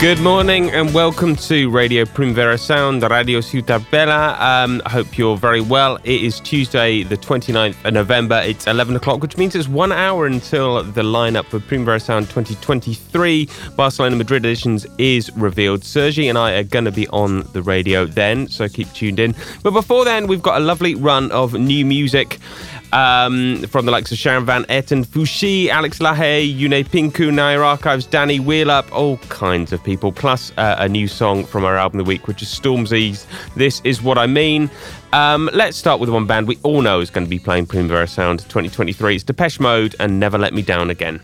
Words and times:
Good 0.00 0.20
morning 0.20 0.70
and 0.70 0.94
welcome 0.94 1.34
to 1.34 1.70
Radio 1.70 2.04
Primavera 2.04 2.56
Sound, 2.56 3.02
Radio 3.02 3.40
Ciutat 3.40 3.90
Bella. 3.90 4.36
Um, 4.38 4.80
I 4.86 4.90
hope 4.90 5.18
you're 5.18 5.36
very 5.36 5.60
well. 5.60 5.96
It 6.04 6.22
is 6.22 6.38
Tuesday, 6.38 7.02
the 7.02 7.16
29th 7.16 7.84
of 7.84 7.94
November. 7.94 8.40
It's 8.44 8.68
11 8.68 8.94
o'clock, 8.94 9.22
which 9.22 9.36
means 9.36 9.56
it's 9.56 9.66
one 9.66 9.90
hour 9.90 10.26
until 10.26 10.84
the 10.84 11.02
lineup 11.02 11.46
for 11.46 11.58
Primavera 11.58 11.98
Sound 11.98 12.26
2023 12.26 13.48
Barcelona 13.74 14.14
Madrid 14.14 14.44
editions 14.44 14.86
is 14.98 15.36
revealed. 15.36 15.82
Sergi 15.82 16.28
and 16.28 16.38
I 16.38 16.52
are 16.52 16.62
going 16.62 16.84
to 16.84 16.92
be 16.92 17.08
on 17.08 17.40
the 17.52 17.60
radio 17.60 18.06
then, 18.06 18.46
so 18.46 18.68
keep 18.68 18.92
tuned 18.92 19.18
in. 19.18 19.34
But 19.64 19.72
before 19.72 20.04
then, 20.04 20.28
we've 20.28 20.42
got 20.42 20.60
a 20.62 20.64
lovely 20.64 20.94
run 20.94 21.32
of 21.32 21.54
new 21.54 21.84
music 21.84 22.38
um, 22.92 23.62
from 23.68 23.86
the 23.86 23.92
likes 23.92 24.12
of 24.12 24.18
Sharon 24.18 24.44
Van 24.44 24.64
Etten, 24.64 25.04
Fousheé, 25.04 25.68
Alex 25.68 25.98
Lahey, 25.98 26.52
Yune 26.52 26.84
Pinku, 26.84 27.30
Nia 27.30 27.60
Archives, 27.60 28.06
Danny 28.06 28.38
Wheelup, 28.38 28.90
all 28.92 29.16
kinds 29.28 29.72
of 29.72 29.82
people, 29.82 30.12
plus 30.12 30.52
uh, 30.56 30.76
a 30.78 30.88
new 30.88 31.08
song 31.08 31.44
from 31.44 31.64
our 31.64 31.76
album 31.76 32.00
of 32.00 32.06
the 32.06 32.08
week, 32.08 32.26
which 32.26 32.42
is 32.42 32.48
Stormzy's 32.48 33.26
This 33.56 33.80
Is 33.84 34.02
What 34.02 34.18
I 34.18 34.26
Mean. 34.26 34.70
Um, 35.12 35.50
let's 35.52 35.76
start 35.76 36.00
with 36.00 36.10
one 36.10 36.26
band 36.26 36.48
we 36.48 36.58
all 36.62 36.82
know 36.82 37.00
is 37.00 37.10
going 37.10 37.26
to 37.26 37.30
be 37.30 37.38
playing 37.38 37.66
Primavera 37.66 38.06
Sound 38.06 38.40
2023. 38.40 39.14
It's 39.14 39.24
Depeche 39.24 39.60
Mode 39.60 39.94
and 40.00 40.20
Never 40.20 40.38
Let 40.38 40.52
Me 40.52 40.62
Down 40.62 40.90
Again. 40.90 41.20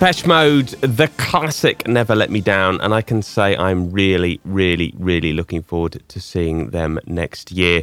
Depeche 0.00 0.24
Mode, 0.24 0.68
the 0.80 1.08
classic 1.18 1.86
Never 1.86 2.14
Let 2.14 2.30
Me 2.30 2.40
Down, 2.40 2.80
and 2.80 2.94
I 2.94 3.02
can 3.02 3.20
say 3.20 3.54
I'm 3.54 3.90
really, 3.90 4.40
really, 4.46 4.94
really 4.96 5.34
looking 5.34 5.62
forward 5.62 6.02
to 6.08 6.20
seeing 6.22 6.70
them 6.70 6.98
next 7.04 7.52
year. 7.52 7.82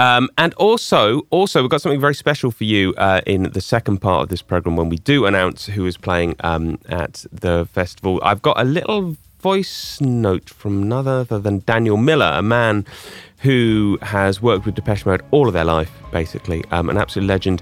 Um, 0.00 0.28
and 0.36 0.54
also, 0.54 1.20
also, 1.30 1.62
we've 1.62 1.70
got 1.70 1.80
something 1.80 2.00
very 2.00 2.16
special 2.16 2.50
for 2.50 2.64
you 2.64 2.94
uh, 2.94 3.20
in 3.28 3.44
the 3.44 3.60
second 3.60 3.98
part 3.98 4.24
of 4.24 4.28
this 4.28 4.42
program 4.42 4.74
when 4.74 4.88
we 4.88 4.96
do 4.96 5.24
announce 5.24 5.66
who 5.66 5.86
is 5.86 5.96
playing 5.96 6.34
um, 6.40 6.80
at 6.86 7.24
the 7.30 7.68
festival. 7.72 8.18
I've 8.24 8.42
got 8.42 8.60
a 8.60 8.64
little 8.64 9.16
voice 9.42 10.00
note 10.00 10.48
from 10.48 10.88
none 10.88 11.08
other 11.08 11.40
than 11.40 11.58
Daniel 11.66 11.96
Miller, 11.96 12.32
a 12.36 12.42
man 12.42 12.86
who 13.40 13.98
has 14.00 14.40
worked 14.40 14.64
with 14.64 14.76
Depeche 14.76 15.04
Mode 15.04 15.20
all 15.32 15.48
of 15.48 15.52
their 15.52 15.64
life, 15.64 15.90
basically, 16.12 16.64
um, 16.70 16.88
an 16.88 16.96
absolute 16.96 17.26
legend. 17.26 17.60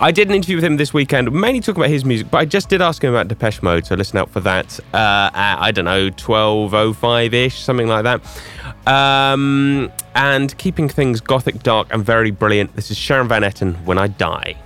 I 0.00 0.10
did 0.10 0.28
an 0.28 0.34
interview 0.34 0.56
with 0.56 0.64
him 0.64 0.76
this 0.76 0.92
weekend, 0.92 1.30
mainly 1.30 1.60
talking 1.60 1.80
about 1.80 1.90
his 1.90 2.04
music, 2.04 2.28
but 2.32 2.38
I 2.38 2.44
just 2.46 2.68
did 2.68 2.82
ask 2.82 3.04
him 3.04 3.10
about 3.14 3.28
Depeche 3.28 3.62
Mode, 3.62 3.86
so 3.86 3.94
listen 3.94 4.18
out 4.18 4.28
for 4.28 4.40
that. 4.40 4.80
Uh, 4.92 5.30
at, 5.32 5.58
I 5.60 5.70
don't 5.70 5.84
know, 5.84 6.10
12.05 6.10 7.32
ish, 7.32 7.60
something 7.60 7.86
like 7.86 8.02
that. 8.02 8.92
Um, 8.92 9.92
and 10.16 10.58
keeping 10.58 10.88
things 10.88 11.20
gothic, 11.20 11.62
dark, 11.62 11.92
and 11.92 12.04
very 12.04 12.32
brilliant, 12.32 12.74
this 12.74 12.90
is 12.90 12.98
Sharon 12.98 13.28
Van 13.28 13.42
Etten, 13.42 13.84
When 13.84 13.98
I 13.98 14.08
Die. 14.08 14.56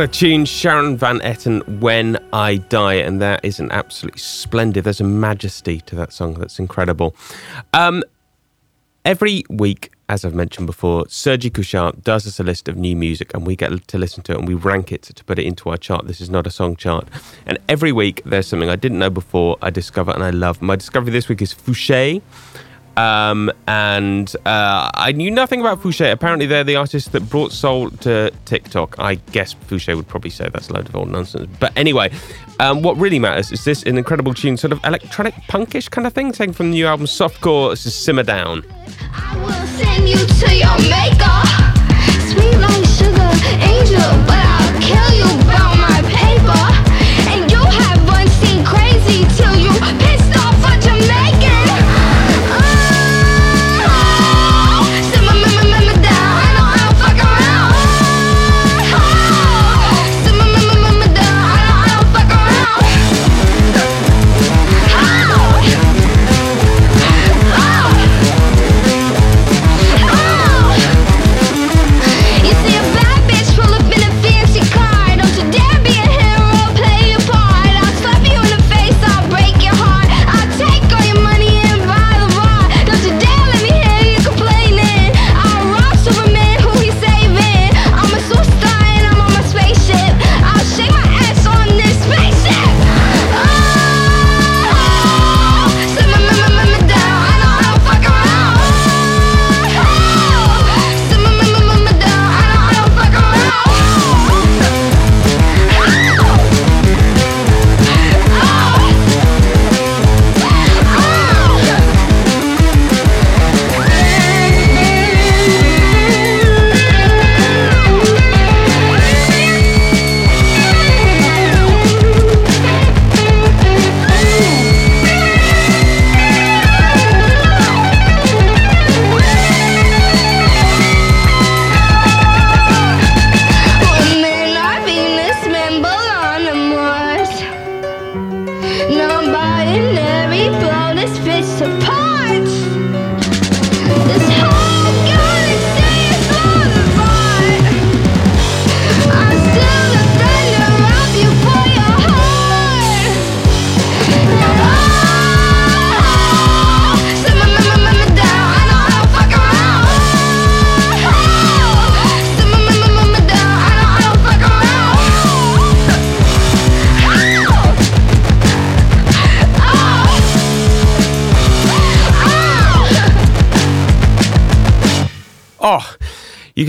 What 0.00 0.08
a 0.08 0.12
tune, 0.18 0.46
Sharon 0.46 0.96
Van 0.96 1.18
Etten, 1.18 1.80
When 1.80 2.16
I 2.32 2.56
Die. 2.56 2.94
And 2.94 3.20
that 3.20 3.44
is 3.44 3.60
an 3.60 3.70
absolutely 3.70 4.18
splendid, 4.18 4.84
there's 4.84 5.02
a 5.02 5.04
majesty 5.04 5.82
to 5.82 5.94
that 5.96 6.10
song 6.10 6.32
that's 6.32 6.58
incredible. 6.58 7.14
Um, 7.74 8.02
every 9.04 9.44
week, 9.50 9.92
as 10.08 10.24
I've 10.24 10.34
mentioned 10.34 10.66
before, 10.66 11.06
Sergi 11.10 11.50
Couchard 11.50 12.02
does 12.02 12.26
us 12.26 12.40
a 12.40 12.42
list 12.42 12.66
of 12.66 12.78
new 12.78 12.96
music 12.96 13.34
and 13.34 13.46
we 13.46 13.56
get 13.56 13.88
to 13.88 13.98
listen 13.98 14.22
to 14.22 14.32
it 14.32 14.38
and 14.38 14.48
we 14.48 14.54
rank 14.54 14.90
it 14.90 15.02
to 15.02 15.22
put 15.22 15.38
it 15.38 15.44
into 15.44 15.68
our 15.68 15.76
chart. 15.76 16.06
This 16.06 16.22
is 16.22 16.30
not 16.30 16.46
a 16.46 16.50
song 16.50 16.76
chart. 16.76 17.06
And 17.44 17.58
every 17.68 17.92
week 17.92 18.22
there's 18.24 18.46
something 18.46 18.70
I 18.70 18.76
didn't 18.76 19.00
know 19.00 19.10
before, 19.10 19.58
I 19.60 19.68
discover 19.68 20.12
and 20.12 20.24
I 20.24 20.30
love. 20.30 20.62
My 20.62 20.76
discovery 20.76 21.12
this 21.12 21.28
week 21.28 21.42
is 21.42 21.52
Fousheé. 21.52 22.22
Um, 23.00 23.50
and 23.66 24.34
uh, 24.44 24.90
I 24.92 25.12
knew 25.12 25.30
nothing 25.30 25.60
about 25.60 25.80
Fousheé. 25.80 26.12
Apparently, 26.12 26.44
they're 26.44 26.64
the 26.64 26.76
artist 26.76 27.12
that 27.12 27.30
brought 27.30 27.50
soul 27.50 27.90
to 27.90 28.30
TikTok. 28.44 28.98
I 28.98 29.14
guess 29.32 29.54
Fousheé 29.54 29.96
would 29.96 30.06
probably 30.06 30.30
say 30.30 30.50
that's 30.50 30.68
a 30.68 30.74
load 30.74 30.86
of 30.86 30.94
old 30.94 31.08
nonsense. 31.08 31.48
But 31.58 31.72
anyway, 31.76 32.12
um, 32.58 32.82
what 32.82 32.98
really 32.98 33.18
matters 33.18 33.52
is 33.52 33.64
this 33.64 33.82
an 33.84 33.96
incredible 33.96 34.34
tune, 34.34 34.58
sort 34.58 34.72
of 34.72 34.84
electronic 34.84 35.32
punkish 35.48 35.90
kind 35.90 36.06
of 36.06 36.12
thing, 36.12 36.30
taken 36.32 36.52
from 36.52 36.72
the 36.72 36.76
new 36.76 36.86
album 36.86 37.06
Softcore. 37.06 37.70
This 37.70 37.86
is 37.86 37.94
Simmer 37.94 38.22
Down. 38.22 38.64
I 39.14 39.34
will 39.38 39.66
send 39.78 40.06
you 40.06 40.18
to 40.18 40.48
your 40.54 40.76
maker, 40.92 41.40
sweet 42.28 42.58
like 42.60 42.84
sugar, 42.84 43.30
angel, 43.64 44.10
but 44.28 44.44
I'll 44.44 44.80
kill 44.82 45.10
you 45.16 45.40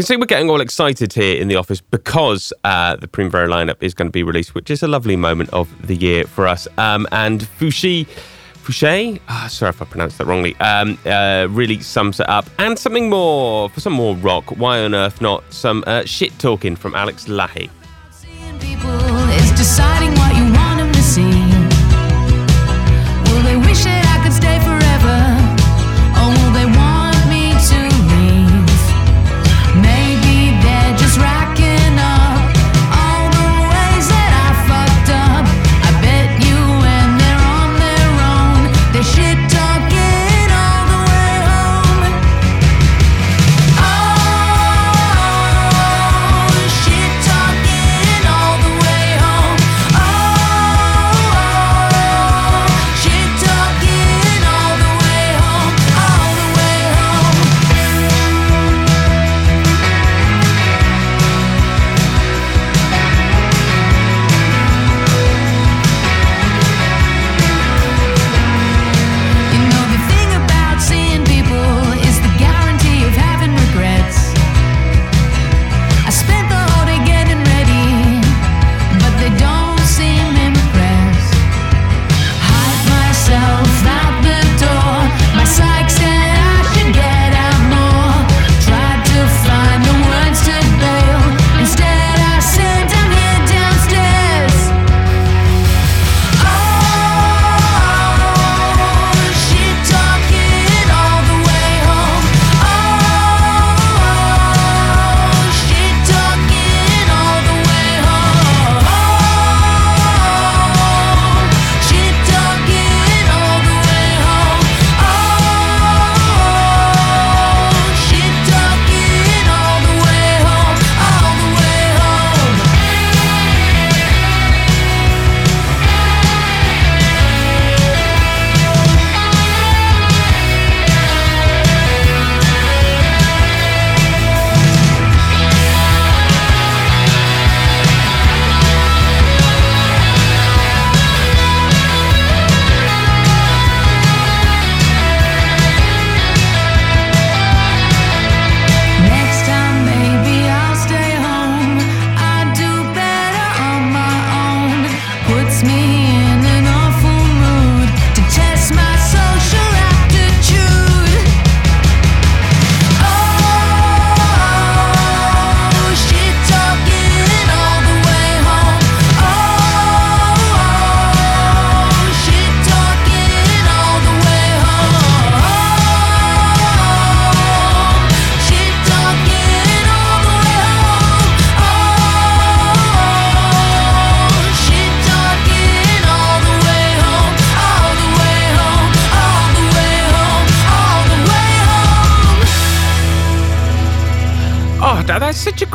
can 0.01 0.07
see 0.07 0.17
we're 0.17 0.25
getting 0.25 0.49
all 0.49 0.61
excited 0.61 1.13
here 1.13 1.39
in 1.39 1.47
the 1.47 1.55
office 1.55 1.79
because 1.79 2.51
uh, 2.63 2.95
the 2.95 3.07
Primavera 3.07 3.47
lineup 3.47 3.75
is 3.81 3.93
going 3.93 4.07
to 4.07 4.11
be 4.11 4.23
released, 4.23 4.55
which 4.55 4.71
is 4.71 4.81
a 4.81 4.87
lovely 4.87 5.15
moment 5.15 5.51
of 5.51 5.69
the 5.85 5.95
year 5.95 6.23
for 6.23 6.47
us. 6.47 6.67
Um, 6.77 7.07
and 7.11 7.41
Fushi. 7.41 8.07
Fousheé, 8.63 9.19
ah, 9.27 9.47
sorry 9.49 9.69
if 9.69 9.81
I 9.81 9.85
pronounced 9.85 10.19
that 10.19 10.25
wrongly, 10.25 10.55
um, 10.57 10.97
uh, 11.05 11.47
really 11.49 11.79
sums 11.79 12.19
it 12.19 12.29
up. 12.29 12.47
And 12.59 12.77
something 12.77 13.09
more, 13.09 13.69
for 13.69 13.79
some 13.79 13.93
more 13.93 14.15
rock, 14.15 14.51
why 14.57 14.83
on 14.83 14.93
earth 14.93 15.19
not 15.19 15.43
some 15.51 15.83
uh, 15.87 16.05
shit 16.05 16.37
talking 16.37 16.75
from 16.75 16.93
Alex 16.93 17.25
Lahey? 17.25 17.71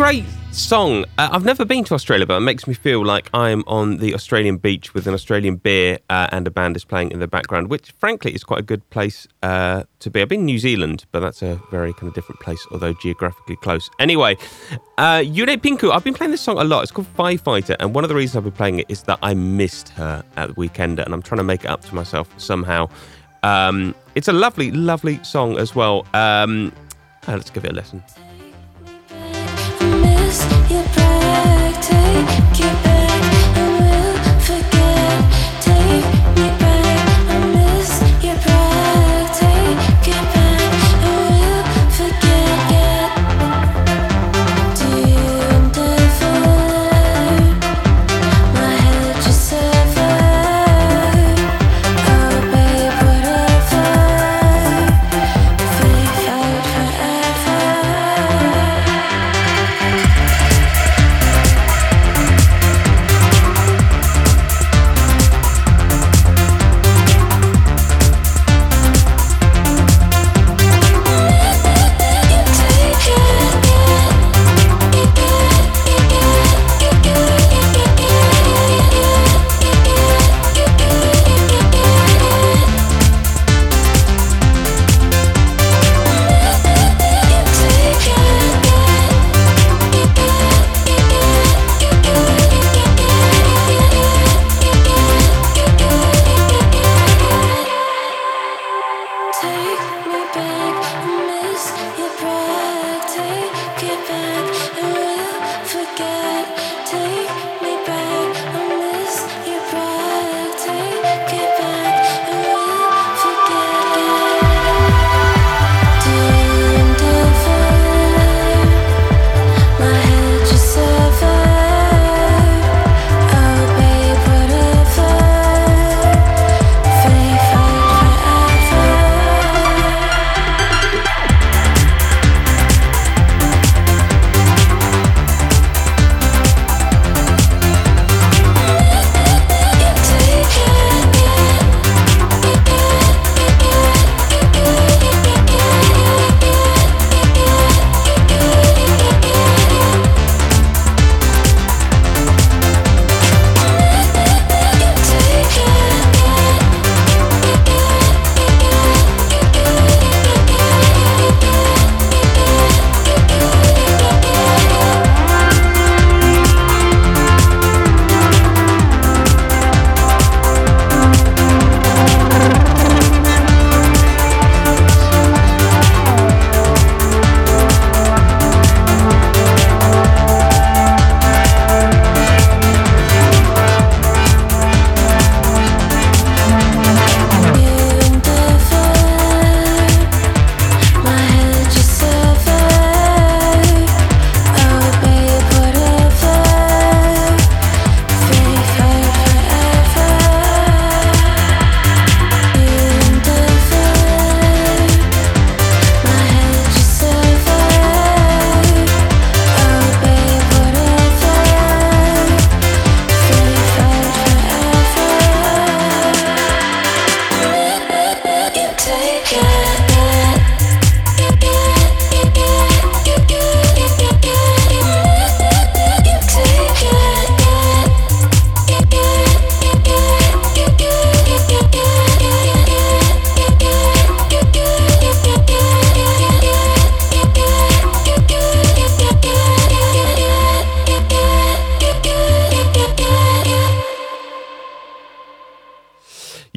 Great 0.06 0.24
song. 0.52 1.04
Uh, 1.18 1.28
I've 1.32 1.44
never 1.44 1.64
been 1.64 1.82
to 1.82 1.94
Australia, 1.94 2.26
but 2.26 2.36
it 2.36 2.40
makes 2.40 2.68
me 2.68 2.74
feel 2.74 3.04
like 3.04 3.28
I'm 3.34 3.64
on 3.66 3.96
the 3.96 4.14
Australian 4.14 4.56
beach 4.56 4.94
with 4.94 5.08
an 5.08 5.14
Australian 5.14 5.56
beer 5.56 5.98
uh, 6.08 6.28
and 6.30 6.46
a 6.46 6.50
band 6.52 6.76
is 6.76 6.84
playing 6.84 7.10
in 7.10 7.18
the 7.18 7.26
background, 7.26 7.70
which 7.70 7.90
frankly 7.90 8.32
is 8.32 8.44
quite 8.44 8.60
a 8.60 8.62
good 8.62 8.88
place 8.90 9.26
uh, 9.42 9.82
to 9.98 10.08
be. 10.08 10.22
I've 10.22 10.28
been 10.28 10.44
New 10.44 10.60
Zealand, 10.60 11.06
but 11.10 11.18
that's 11.18 11.42
a 11.42 11.60
very 11.72 11.92
kind 11.92 12.06
of 12.06 12.14
different 12.14 12.40
place, 12.40 12.64
although 12.70 12.92
geographically 12.92 13.56
close. 13.56 13.90
Anyway, 13.98 14.36
uh, 14.96 15.22
Yune 15.24 15.56
Pinku, 15.56 15.90
I've 15.90 16.04
been 16.04 16.14
playing 16.14 16.30
this 16.30 16.40
song 16.40 16.58
a 16.58 16.64
lot. 16.64 16.84
It's 16.84 16.92
called 16.92 17.12
Firefighter, 17.16 17.74
and 17.80 17.92
one 17.92 18.04
of 18.04 18.08
the 18.08 18.14
reasons 18.14 18.36
I've 18.36 18.44
been 18.44 18.52
playing 18.52 18.78
it 18.78 18.86
is 18.88 19.02
that 19.02 19.18
I 19.22 19.34
missed 19.34 19.88
her 19.88 20.22
at 20.36 20.50
the 20.50 20.54
weekend, 20.54 21.00
and 21.00 21.12
I'm 21.12 21.22
trying 21.22 21.38
to 21.38 21.44
make 21.44 21.64
it 21.64 21.68
up 21.68 21.80
to 21.80 21.94
myself 21.96 22.32
somehow. 22.36 22.88
Um, 23.42 23.92
it's 24.14 24.28
a 24.28 24.32
lovely, 24.32 24.70
lovely 24.70 25.18
song 25.24 25.58
as 25.58 25.74
well. 25.74 26.06
Um, 26.14 26.72
uh, 27.26 27.32
let's 27.32 27.50
give 27.50 27.64
it 27.64 27.72
a 27.72 27.74
listen. 27.74 28.04
You 30.38 30.82
your 32.58 32.85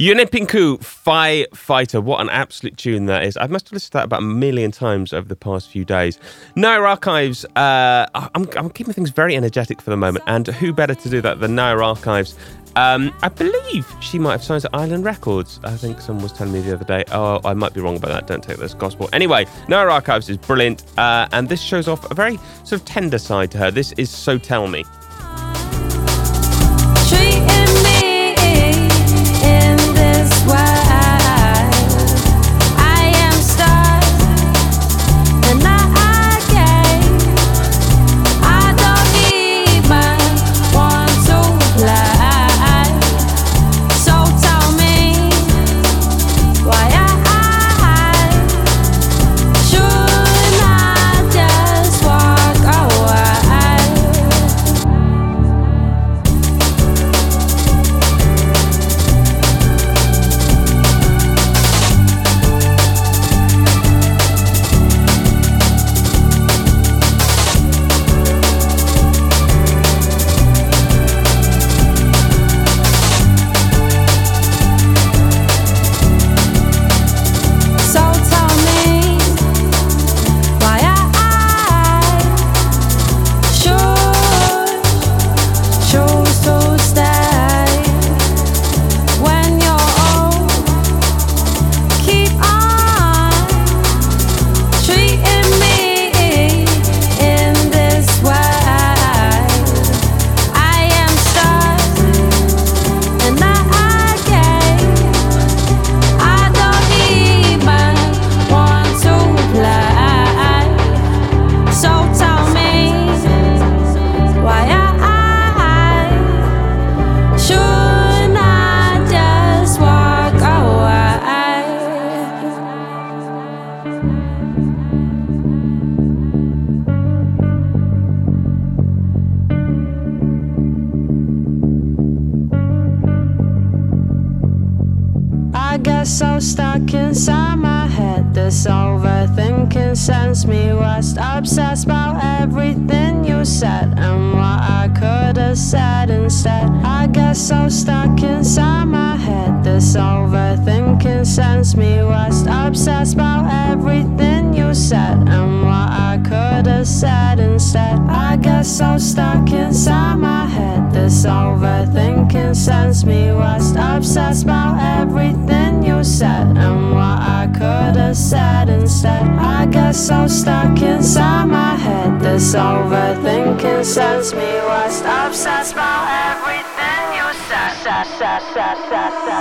Yune 0.10 0.26
Pinku 0.26 0.80
Firefighter. 0.80 2.02
What 2.02 2.19
an 2.19 2.32
absolute 2.32 2.78
tune 2.78 3.06
that 3.06 3.26
is. 3.26 3.38
I 3.38 3.45
must 3.45 3.67
have 3.67 3.74
listened 3.74 3.91
to 3.91 3.98
that 4.00 4.06
about 4.06 4.24
a 4.24 4.26
million 4.26 4.72
times 4.72 5.13
over 5.13 5.28
the 5.28 5.36
past 5.36 5.69
few 5.69 5.86
days. 5.86 6.17
Nia 6.56 6.80
Archives, 6.80 7.45
uh, 7.56 8.08
I'm, 8.15 8.50
I'm, 8.58 8.72
keeping 8.72 8.91
things 8.91 9.12
very 9.12 9.36
energetic 9.36 9.80
for 9.80 9.91
the 9.91 9.98
moment, 9.98 10.26
and 10.26 10.48
who 10.48 10.74
better 10.74 10.95
to 10.95 11.10
do 11.10 11.22
that 11.22 11.41
than 11.41 11.54
Nia 11.54 11.78
Archives? 11.78 12.36
Um, 12.76 13.13
I 13.22 13.30
believe 13.30 13.86
she 14.02 14.17
might 14.17 14.32
have 14.32 14.43
signed 14.43 14.63
to 14.63 14.76
Island 14.76 15.06
Records. 15.06 15.60
I 15.63 15.78
think 15.78 16.02
someone 16.02 16.24
was 16.24 16.34
telling 16.34 16.54
me 16.54 16.62
the 16.62 16.74
other 16.74 16.86
day. 16.86 17.04
Oh, 17.12 17.39
I 17.45 17.54
might 17.54 17.76
be 17.76 17.82
wrong 17.82 17.95
about 17.95 18.10
that. 18.10 18.26
Don't 18.26 18.43
take 18.43 18.58
this 18.58 18.74
gospel. 18.74 19.10
Anyway, 19.13 19.45
Nia 19.67 19.78
Archives 19.78 20.28
is 20.28 20.38
brilliant, 20.38 20.86
uh, 20.98 21.28
and 21.34 21.50
this 21.50 21.62
shows 21.62 21.88
off 21.88 22.10
a 22.10 22.15
very 22.15 22.38
sort 22.63 22.82
of 22.82 22.86
tender 22.86 23.19
side 23.19 23.52
to 23.52 23.60
her. 23.60 23.69
This 23.69 23.91
is 23.91 24.10
So 24.10 24.39
Tell 24.39 24.67
Me. 24.67 24.86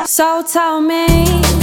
So 0.07 0.43
tell 0.43 0.81
me. 0.81 1.58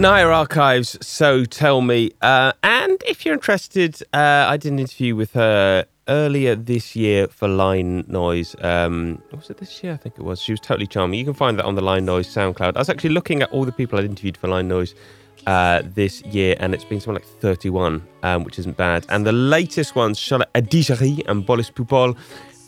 Nia 0.00 0.28
Archives, 0.28 0.96
so 1.06 1.44
tell 1.44 1.82
me. 1.82 2.10
Uh, 2.22 2.52
and 2.62 3.02
if 3.06 3.26
you're 3.26 3.34
interested, 3.34 4.02
uh, 4.14 4.46
I 4.48 4.56
did 4.56 4.72
an 4.72 4.78
interview 4.78 5.14
with 5.14 5.34
her 5.34 5.84
earlier 6.08 6.54
this 6.54 6.96
year 6.96 7.28
for 7.28 7.46
Line 7.46 8.06
Noise. 8.08 8.56
Um, 8.62 9.20
was 9.30 9.50
it 9.50 9.58
this 9.58 9.84
year? 9.84 9.92
I 9.92 9.98
think 9.98 10.14
it 10.16 10.22
was. 10.22 10.40
She 10.40 10.52
was 10.52 10.60
totally 10.60 10.86
charming. 10.86 11.18
You 11.18 11.26
can 11.26 11.34
find 11.34 11.58
that 11.58 11.66
on 11.66 11.74
the 11.74 11.82
Line 11.82 12.06
Noise 12.06 12.34
SoundCloud. 12.34 12.76
I 12.76 12.78
was 12.78 12.88
actually 12.88 13.10
looking 13.10 13.42
at 13.42 13.50
all 13.50 13.66
the 13.66 13.72
people 13.72 13.98
I'd 13.98 14.06
interviewed 14.06 14.38
for 14.38 14.48
Line 14.48 14.68
Noise 14.68 14.94
uh, 15.46 15.82
this 15.84 16.22
year, 16.22 16.56
and 16.60 16.72
it's 16.72 16.84
been 16.84 16.98
something 16.98 17.22
like 17.22 17.40
31, 17.42 18.02
um, 18.22 18.44
which 18.44 18.58
isn't 18.58 18.78
bad. 18.78 19.04
And 19.10 19.26
the 19.26 19.32
latest 19.32 19.96
ones, 19.96 20.18
Charlotte 20.18 20.50
Adigéry 20.54 21.28
and 21.28 21.46
Bolis 21.46 21.70
Pupul, 21.70 22.16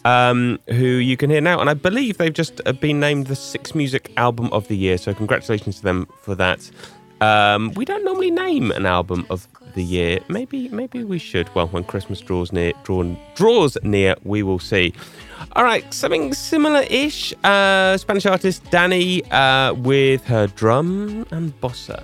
um, 0.04 0.58
who 0.68 0.84
you 0.84 1.16
can 1.16 1.30
hear 1.30 1.40
now. 1.40 1.60
And 1.60 1.70
I 1.70 1.74
believe 1.74 2.18
they've 2.18 2.30
just 2.30 2.60
uh, 2.66 2.72
been 2.72 3.00
named 3.00 3.28
the 3.28 3.36
Six 3.36 3.74
Music 3.74 4.12
Album 4.18 4.52
of 4.52 4.68
the 4.68 4.76
Year. 4.76 4.98
So 4.98 5.14
congratulations 5.14 5.76
to 5.76 5.82
them 5.82 6.08
for 6.20 6.34
that. 6.34 6.70
Um, 7.22 7.72
we 7.74 7.84
don't 7.84 8.04
normally 8.04 8.32
name 8.32 8.72
an 8.72 8.84
album 8.84 9.26
of 9.30 9.46
the 9.74 9.82
year. 9.84 10.18
Maybe, 10.28 10.68
maybe 10.70 11.04
we 11.04 11.18
should. 11.18 11.48
Well, 11.54 11.68
when 11.68 11.84
Christmas 11.84 12.20
draws 12.20 12.52
near, 12.52 12.72
drawn, 12.82 13.16
draws 13.36 13.78
near, 13.84 14.16
we 14.24 14.42
will 14.42 14.58
see. 14.58 14.92
All 15.52 15.62
right, 15.62 15.84
something 15.94 16.34
similar-ish. 16.34 17.32
Uh, 17.44 17.96
Spanish 17.96 18.26
artist 18.26 18.64
Dani 18.64 19.22
uh, 19.30 19.74
with 19.74 20.24
her 20.24 20.48
drum 20.48 21.24
and 21.30 21.52
bossa. 21.60 22.02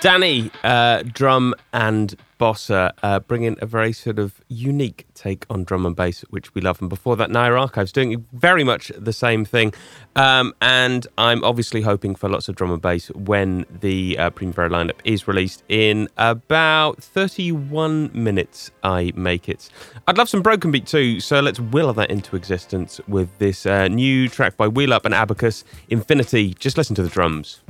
Danny, 0.00 0.52
uh, 0.62 1.02
drum 1.02 1.54
and 1.72 2.14
bossa, 2.38 2.92
uh, 3.02 3.18
bringing 3.18 3.56
a 3.60 3.66
very 3.66 3.92
sort 3.92 4.20
of 4.20 4.40
unique 4.46 5.06
take 5.14 5.44
on 5.50 5.64
drum 5.64 5.84
and 5.84 5.96
bass, 5.96 6.20
which 6.30 6.54
we 6.54 6.60
love. 6.60 6.80
And 6.80 6.88
before 6.88 7.16
that, 7.16 7.32
Nia 7.32 7.52
Archives 7.54 7.90
doing 7.90 8.24
very 8.32 8.62
much 8.62 8.92
the 8.96 9.12
same 9.12 9.44
thing. 9.44 9.74
Um, 10.14 10.54
and 10.62 11.04
I'm 11.18 11.42
obviously 11.42 11.82
hoping 11.82 12.14
for 12.14 12.28
lots 12.28 12.48
of 12.48 12.54
drum 12.54 12.70
and 12.70 12.80
bass 12.80 13.08
when 13.08 13.66
the 13.80 14.16
uh, 14.18 14.30
Primavera 14.30 14.70
lineup 14.70 15.00
is 15.02 15.26
released 15.26 15.64
in 15.68 16.08
about 16.16 17.02
31 17.02 18.10
minutes. 18.14 18.70
I 18.84 19.10
make 19.16 19.48
it. 19.48 19.68
I'd 20.06 20.16
love 20.16 20.28
some 20.28 20.42
broken 20.42 20.70
beat 20.70 20.86
too, 20.86 21.18
so 21.18 21.40
let's 21.40 21.58
will 21.58 21.92
that 21.94 22.08
into 22.08 22.36
existence 22.36 23.00
with 23.08 23.36
this 23.38 23.66
uh, 23.66 23.88
new 23.88 24.28
track 24.28 24.56
by 24.56 24.68
Wheel 24.68 24.92
Up 24.92 25.04
and 25.04 25.14
Abacus, 25.14 25.64
Infinity. 25.88 26.54
Just 26.54 26.78
listen 26.78 26.94
to 26.94 27.02
the 27.02 27.08
drums. 27.08 27.62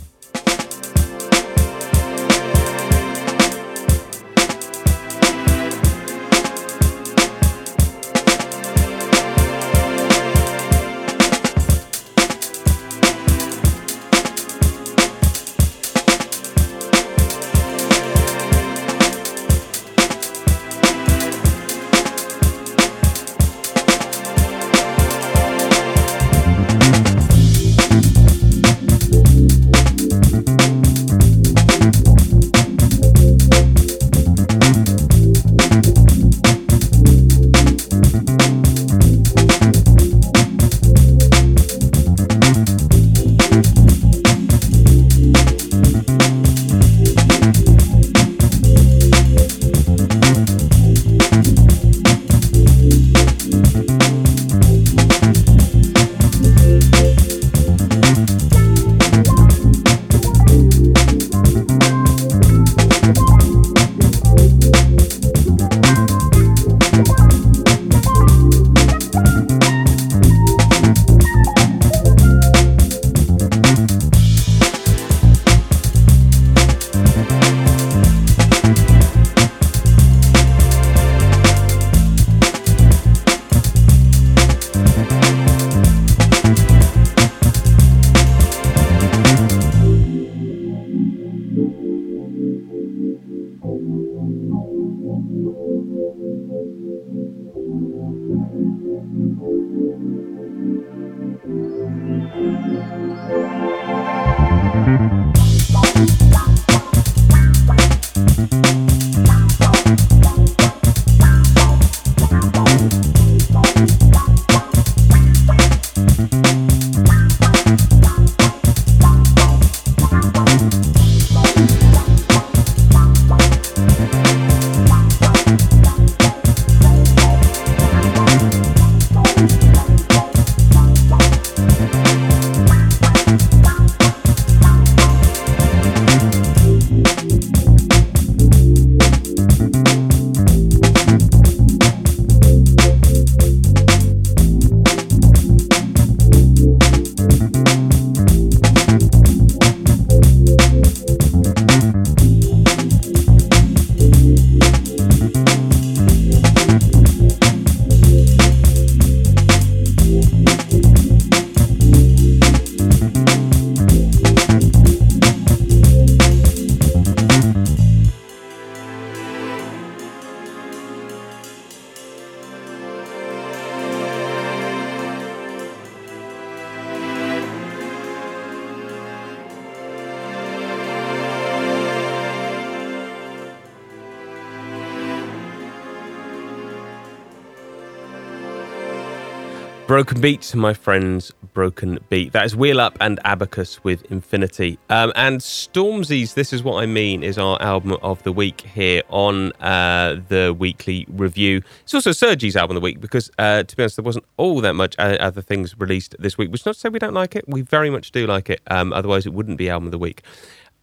Beat, 190.20 190.52
my 190.54 190.74
friends, 190.74 191.32
Broken 191.52 191.98
Beat. 192.08 192.32
That 192.32 192.44
is 192.44 192.56
Wheel 192.56 192.80
Up 192.80 192.96
and 193.00 193.20
Abacus 193.24 193.84
with 193.84 194.04
Infinity. 194.10 194.78
Um, 194.90 195.12
and 195.14 195.40
Stormzy's 195.40 196.34
This 196.34 196.52
Is 196.52 196.62
What 196.62 196.82
I 196.82 196.86
Mean 196.86 197.22
is 197.22 197.38
our 197.38 197.60
album 197.62 197.96
of 198.02 198.22
the 198.24 198.32
week 198.32 198.62
here 198.62 199.02
on 199.10 199.52
uh, 199.60 200.20
the 200.28 200.56
weekly 200.58 201.06
review. 201.08 201.62
It's 201.82 201.94
also 201.94 202.10
Sergi's 202.10 202.56
album 202.56 202.76
of 202.76 202.80
the 202.80 202.84
week 202.84 203.00
because, 203.00 203.30
uh, 203.38 203.62
to 203.62 203.76
be 203.76 203.82
honest, 203.82 203.96
there 203.96 204.02
wasn't 204.02 204.24
all 204.38 204.60
that 204.60 204.74
much 204.74 204.96
uh, 204.98 205.16
other 205.20 205.40
things 205.40 205.78
released 205.78 206.16
this 206.18 206.36
week, 206.36 206.50
which 206.50 206.66
not 206.66 206.74
to 206.74 206.80
say 206.80 206.88
we 206.88 206.98
don't 206.98 207.14
like 207.14 207.36
it. 207.36 207.44
We 207.46 207.60
very 207.60 207.90
much 207.90 208.10
do 208.10 208.26
like 208.26 208.50
it. 208.50 208.60
Um, 208.68 208.92
otherwise, 208.92 209.24
it 209.24 209.32
wouldn't 209.32 209.58
be 209.58 209.70
album 209.70 209.86
of 209.86 209.92
the 209.92 209.98
week. 209.98 210.22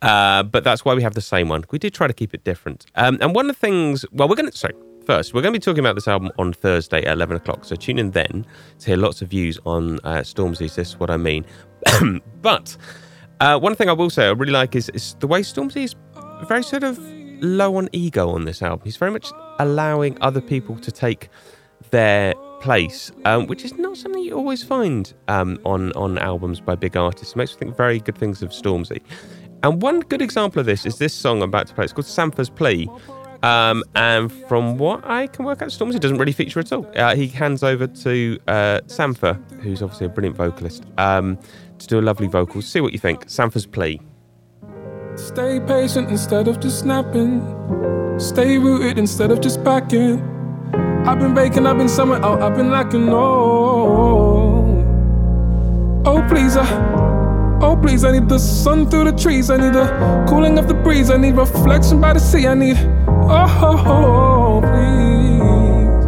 Uh, 0.02 0.44
but 0.44 0.64
that's 0.64 0.86
why 0.86 0.94
we 0.94 1.04
have 1.04 1.14
the 1.14 1.22
same 1.22 1.50
one. 1.50 1.66
We 1.72 1.80
did 1.80 1.94
try 1.94 2.08
to 2.08 2.14
keep 2.14 2.34
it 2.34 2.44
different. 2.44 2.86
Um, 2.96 3.18
and 3.20 3.36
one 3.36 3.50
of 3.50 3.56
the 3.56 3.60
things, 3.60 4.06
well, 4.12 4.30
we're 4.30 4.36
going 4.36 4.52
to, 4.52 4.58
sorry, 4.58 4.76
First, 5.06 5.36
we're 5.36 5.44
going 5.44 5.54
to 5.54 5.60
be 5.60 5.64
talking 5.64 5.82
about 5.82 5.94
this 5.94 6.08
album 6.08 6.32
on 6.40 6.52
Thursday 6.52 7.06
at 7.06 7.14
11 7.14 7.38
o'clock, 7.38 7.64
so 7.64 7.76
tune 7.76 8.00
in 8.00 8.10
then 8.10 8.44
to 8.80 8.88
hear 8.88 8.98
lots 8.98 9.22
of 9.22 9.30
views 9.30 9.60
on 9.64 10.00
uh, 10.04 10.24
This 10.24 10.78
Is 10.80 11.00
What 11.00 11.12
I 11.12 11.18
Mean. 11.18 11.46
but 12.42 12.76
uh, 13.40 13.60
one 13.60 13.76
thing 13.76 13.88
I 13.88 13.94
will 13.94 14.10
say 14.10 14.26
I 14.26 14.32
really 14.32 14.52
like 14.52 14.76
is, 14.76 14.90
is 14.90 15.16
the 15.20 15.28
way 15.28 15.42
Stormzy 15.42 15.84
is 15.84 15.96
very 16.48 16.64
sort 16.64 16.84
of 16.84 16.98
low 17.44 17.76
on 17.76 17.88
ego 17.92 18.32
on 18.32 18.46
this 18.46 18.64
album. 18.64 18.82
He's 18.84 18.98
very 18.98 19.12
much 19.12 19.32
allowing 19.60 20.18
other 20.22 20.42
people 20.42 20.76
to 20.80 20.92
take 20.92 21.30
their 21.92 22.34
place, 22.60 23.12
um, 23.26 23.46
which 23.46 23.64
is 23.64 23.76
not 23.76 23.98
something 23.98 24.24
you 24.24 24.36
always 24.36 24.64
find 24.64 25.14
um, 25.28 25.60
on, 25.66 25.92
on 25.92 26.18
albums 26.18 26.60
by 26.60 26.74
big 26.74 26.98
artists. 26.98 27.34
It 27.34 27.38
makes 27.38 27.54
me 27.54 27.60
think 27.60 27.78
very 27.78 28.00
good 28.00 28.18
things 28.18 28.42
of 28.42 28.50
Stormzy. 28.50 29.04
And 29.62 29.84
one 29.84 30.00
good 30.00 30.24
example 30.24 30.62
of 30.62 30.66
this 30.66 30.84
is 30.84 30.98
this 30.98 31.14
song 31.14 31.44
I'm 31.44 31.50
about 31.50 31.68
to 31.68 31.76
play. 31.76 31.84
It's 31.84 31.94
called 31.94 32.08
Sampha's 32.08 32.50
Plea. 32.50 32.90
Um, 33.44 33.84
and 33.96 34.32
from 34.48 34.78
what 34.78 35.06
I 35.06 35.28
can 35.28 35.46
work 35.46 35.62
out, 35.62 35.70
Stormzy 35.70 36.00
doesn't 36.00 36.18
really 36.18 36.32
feature 36.32 36.60
at 36.60 36.72
all. 36.72 36.90
Uh, 36.96 37.16
he 37.16 37.28
hands 37.28 37.64
over 37.64 37.88
to 37.88 38.40
uh, 38.48 38.80
Sampha, 38.88 39.40
who's 39.62 39.82
obviously 39.82 40.08
a 40.08 40.10
brilliant 40.10 40.36
vocalist, 40.36 40.84
um, 40.98 41.38
to 41.78 41.88
do 41.88 42.00
a 42.00 42.02
lovely 42.02 42.28
vocal. 42.28 42.62
See 42.62 42.82
what 42.82 42.94
you 42.94 43.00
think. 43.00 43.26
Sampha's 43.28 43.66
plea. 43.66 44.02
Stay 45.16 45.60
patient 45.62 46.10
instead 46.10 46.48
of 46.48 46.60
just 46.60 46.80
snapping. 46.80 47.42
Stay 48.20 48.58
rooted 48.58 48.98
instead 48.98 49.32
of 49.32 49.42
just 49.42 49.64
backing. 49.64 50.22
I've 51.06 51.20
been 51.20 51.34
baking, 51.34 51.68
I've 51.68 51.78
been 51.78 51.88
somewhere 51.88 52.24
out, 52.24 52.42
I've 52.42 52.56
been 52.56 52.72
lacking. 52.72 53.10
Oh, 53.10 54.84
oh, 56.06 56.26
please, 56.28 56.58
uh, 56.58 56.66
Oh, 57.62 57.78
please, 57.82 58.04
I 58.04 58.12
need 58.12 58.28
the 58.28 58.38
sun 58.38 58.90
through 58.90 59.06
the 59.06 59.18
trees. 59.18 59.50
I 59.50 59.58
need 59.58 59.74
the 59.74 60.26
cooling 60.28 60.60
of 60.60 60.68
the 60.68 60.74
breeze. 60.74 61.10
I 61.10 61.18
need 61.18 61.36
reflection 61.36 62.02
by 62.02 62.14
the 62.14 62.20
sea. 62.20 62.48
I 62.48 62.54
need, 62.54 62.78
oh, 63.08 63.60
oh, 63.62 63.84
oh 63.88 64.62
please. 64.62 66.06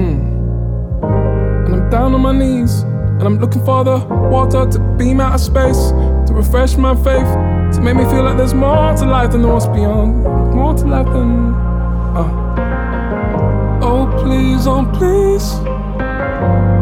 Mm. 0.00 1.66
And 1.66 1.74
I'm 1.74 1.90
down 1.90 2.14
on 2.14 2.20
my 2.20 2.32
knees. 2.32 2.82
And 2.82 3.22
I'm 3.22 3.38
looking 3.38 3.64
for 3.64 3.84
the 3.84 3.98
water 4.30 4.66
to 4.70 4.78
beam 4.98 5.20
out 5.20 5.34
of 5.34 5.40
space, 5.40 5.90
to 6.26 6.32
refresh 6.32 6.76
my 6.76 6.94
faith, 6.94 7.26
to 7.74 7.80
make 7.80 7.96
me 7.96 8.04
feel 8.04 8.22
like 8.22 8.36
there's 8.36 8.54
more 8.54 8.94
to 8.96 9.04
life 9.04 9.32
than 9.32 9.48
what's 9.48 9.66
beyond. 9.66 10.22
More 10.54 10.74
to 10.74 10.86
life 10.86 11.06
than. 11.06 11.54
Uh. 12.16 13.80
Oh, 13.82 14.06
please, 14.22 14.66
oh, 14.66 14.84
please. 14.94 15.54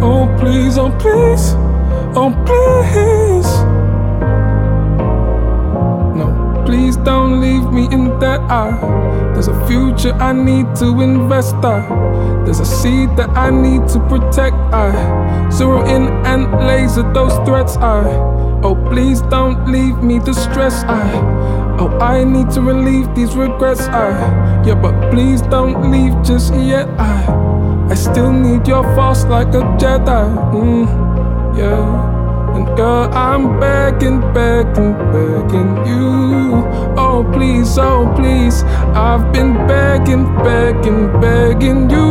Oh, 0.02 0.28
please, 0.38 0.76
oh, 0.78 0.90
please. 0.98 1.71
Oh, 2.14 2.30
please. 2.44 3.48
No, 6.14 6.62
please 6.66 6.98
don't 6.98 7.40
leave 7.40 7.72
me 7.72 7.88
in 7.90 8.18
that 8.20 8.40
eye. 8.50 8.76
There's 9.32 9.48
a 9.48 9.66
future 9.66 10.12
I 10.12 10.34
need 10.34 10.76
to 10.76 11.00
invest. 11.00 11.54
I. 11.64 11.80
There's 12.44 12.60
a 12.60 12.66
seed 12.66 13.16
that 13.16 13.30
I 13.30 13.48
need 13.48 13.88
to 13.88 13.98
protect. 14.10 14.56
I 14.74 14.92
zero 15.50 15.86
in 15.86 16.08
and 16.26 16.52
laser 16.66 17.02
those 17.14 17.32
threats. 17.46 17.78
I. 17.78 18.04
Oh, 18.62 18.74
please 18.90 19.22
don't 19.22 19.72
leave 19.72 20.02
me 20.02 20.18
distressed. 20.18 20.84
I. 20.84 21.00
Oh, 21.80 21.96
I 21.98 22.24
need 22.24 22.50
to 22.50 22.60
relieve 22.60 23.08
these 23.14 23.34
regrets. 23.34 23.88
I. 23.88 24.10
Yeah, 24.66 24.74
but 24.74 25.10
please 25.10 25.40
don't 25.40 25.90
leave 25.90 26.12
just 26.22 26.52
yet. 26.52 26.86
I. 26.98 27.88
I 27.88 27.94
still 27.94 28.30
need 28.30 28.68
your 28.68 28.84
force 28.94 29.24
like 29.24 29.48
a 29.48 29.64
Jedi. 29.80 30.28
Mm 30.52 31.11
yeah. 31.56 32.54
And 32.54 32.66
girl, 32.76 33.08
I'm 33.14 33.58
begging, 33.58 34.20
begging, 34.34 34.92
begging 35.12 35.86
you. 35.86 36.64
Oh, 36.96 37.28
please, 37.32 37.78
oh, 37.78 38.12
please. 38.16 38.62
I've 38.94 39.32
been 39.32 39.54
begging, 39.66 40.24
begging, 40.44 41.20
begging 41.20 41.88
you. 41.90 42.10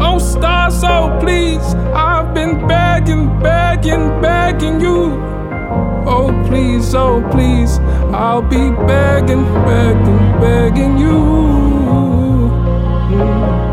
Oh, 0.00 0.18
stars, 0.18 0.82
oh, 0.84 1.18
please. 1.20 1.74
I've 1.94 2.34
been 2.34 2.66
begging, 2.68 3.40
begging, 3.40 4.20
begging 4.20 4.80
you. 4.80 5.30
Oh, 6.06 6.30
please, 6.48 6.94
oh, 6.94 7.22
please. 7.30 7.78
I'll 8.12 8.42
be 8.42 8.70
begging, 8.86 9.44
begging, 9.64 10.40
begging 10.40 10.98
you. 10.98 11.18
Mm. 13.10 13.70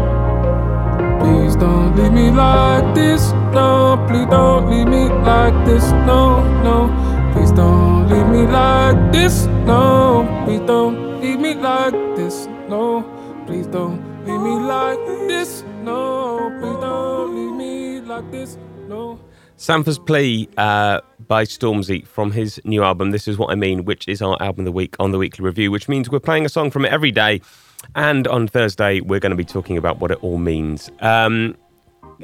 Please 1.19 1.55
don't 1.55 1.95
leave 1.95 2.13
me 2.13 2.31
like 2.31 2.95
this, 2.95 3.31
no. 3.53 4.05
Please 4.07 4.27
don't 4.27 4.69
leave 4.69 4.87
me 4.87 5.09
like 5.23 5.65
this, 5.65 5.91
no, 6.05 6.41
no. 6.63 6.87
Please 7.33 7.51
don't 7.51 8.09
leave 8.09 8.27
me 8.27 8.51
like 8.51 9.11
this, 9.11 9.45
no. 9.65 10.25
Please 10.45 10.61
don't 10.61 11.21
leave 11.21 11.39
me 11.39 11.53
like 11.53 11.93
this, 12.15 12.47
no. 12.69 13.03
Please 13.45 13.67
don't 13.67 14.25
leave 14.25 14.41
me 14.41 14.59
like 14.59 15.05
this, 15.27 15.63
no. 15.83 16.49
Please 16.59 16.79
don't 16.81 17.35
leave 17.35 17.55
me 17.55 18.01
like 18.01 18.31
this, 18.31 18.57
no. 18.87 19.19
Sampha's 19.59 19.97
Plea 19.97 20.47
uh, 20.57 21.01
by 21.27 21.43
Stormzy 21.43 22.05
from 22.05 22.31
his 22.31 22.61
new 22.63 22.83
album, 22.83 23.11
This 23.11 23.27
Is 23.27 23.37
What 23.37 23.49
I 23.49 23.55
Mean, 23.55 23.85
which 23.85 24.07
is 24.07 24.21
our 24.21 24.41
album 24.41 24.61
of 24.61 24.65
the 24.65 24.71
week 24.71 24.95
on 24.99 25.11
the 25.11 25.17
weekly 25.17 25.43
review, 25.43 25.71
which 25.71 25.89
means 25.89 26.09
we're 26.09 26.19
playing 26.19 26.45
a 26.45 26.49
song 26.49 26.69
from 26.69 26.85
it 26.85 26.91
every 26.91 27.11
day. 27.11 27.41
And 27.95 28.27
on 28.27 28.47
Thursday, 28.47 29.01
we're 29.01 29.19
going 29.19 29.31
to 29.31 29.35
be 29.35 29.45
talking 29.45 29.77
about 29.77 29.99
what 29.99 30.11
it 30.11 30.23
all 30.23 30.37
means. 30.37 30.91
Um, 30.99 31.55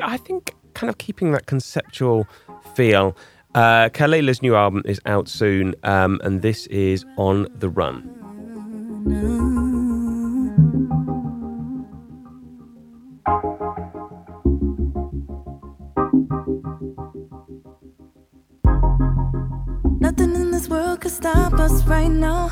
I 0.01 0.17
think 0.17 0.53
kind 0.73 0.89
of 0.89 0.97
keeping 0.97 1.31
that 1.31 1.45
conceptual 1.45 2.27
feel. 2.75 3.15
Uh, 3.55 3.89
Kelela's 3.89 4.41
new 4.41 4.55
album 4.55 4.81
is 4.85 4.99
out 5.05 5.27
soon, 5.27 5.75
um, 5.83 6.19
and 6.23 6.41
this 6.41 6.65
is 6.67 7.05
On 7.17 7.47
the 7.55 7.69
Run. 7.69 8.09
Nothing 19.99 20.35
in 20.35 20.51
this 20.51 20.67
world 20.67 21.01
could 21.01 21.11
stop 21.11 21.53
us 21.53 21.85
right 21.85 22.07
now. 22.07 22.51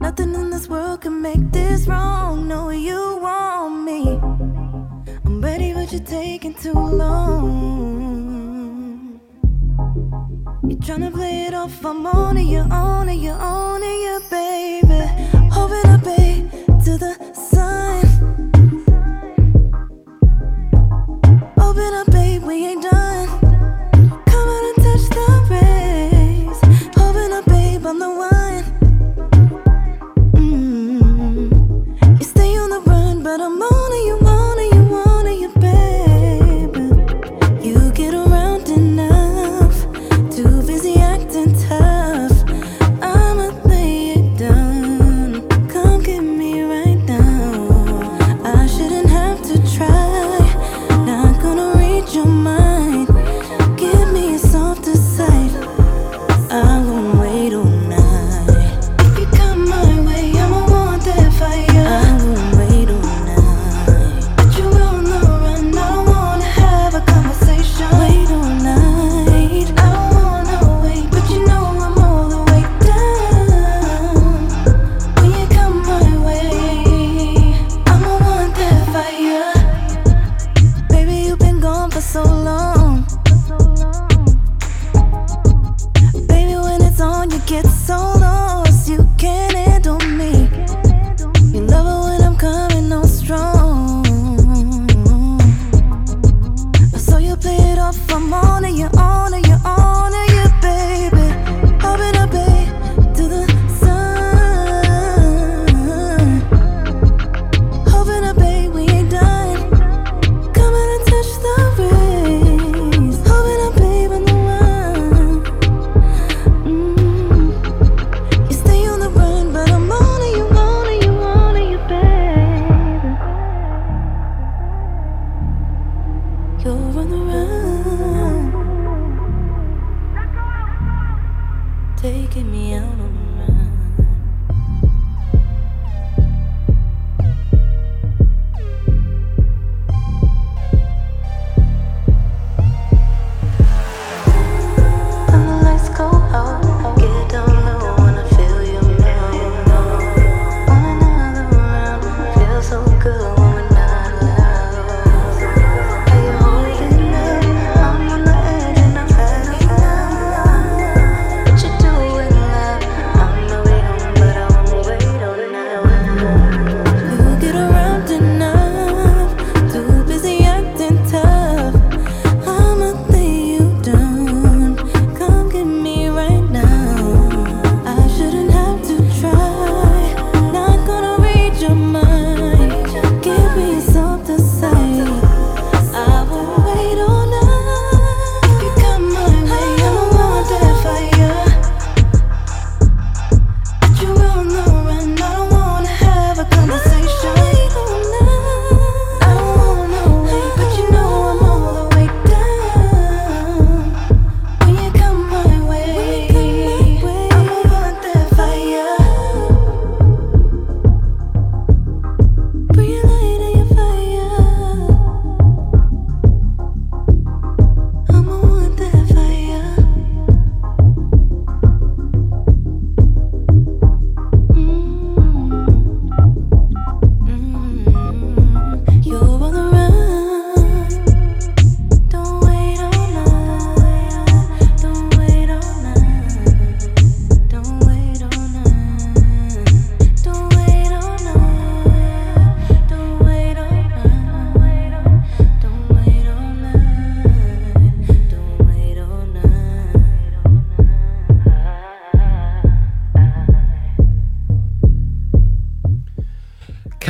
Nothing 0.00 0.34
in 0.34 0.50
this 0.50 0.68
world 0.68 1.00
can 1.00 1.20
make 1.20 1.50
this 1.50 1.86
wrong. 1.86 2.46
No, 2.46 2.70
you 2.70 3.18
want 3.20 3.84
me. 3.84 4.33
Ready, 5.44 5.74
but 5.74 5.92
you're 5.92 6.00
taking 6.00 6.54
too 6.54 6.72
long. 6.72 7.20
You're 10.66 10.80
trying 10.80 11.02
to 11.02 11.10
play 11.10 11.44
it 11.48 11.52
off. 11.52 11.84
I'm 11.84 12.06
on 12.06 12.38
it, 12.38 12.46
you're 12.46 12.72
on 12.72 13.10
it, 13.10 13.16
you're 13.16 13.34
on 13.34 13.82
it, 13.82 13.86
you 14.06 14.20
baby. 14.30 15.04
Hoping 15.52 15.90
up, 15.90 16.02
babe, 16.02 16.50
to 16.84 16.96
the 16.96 17.14
sun. 17.34 18.06
Open 21.58 21.92
up, 21.92 22.06
babe, 22.10 22.42
we 22.42 22.64
ain't 22.68 22.82
done. 22.82 22.93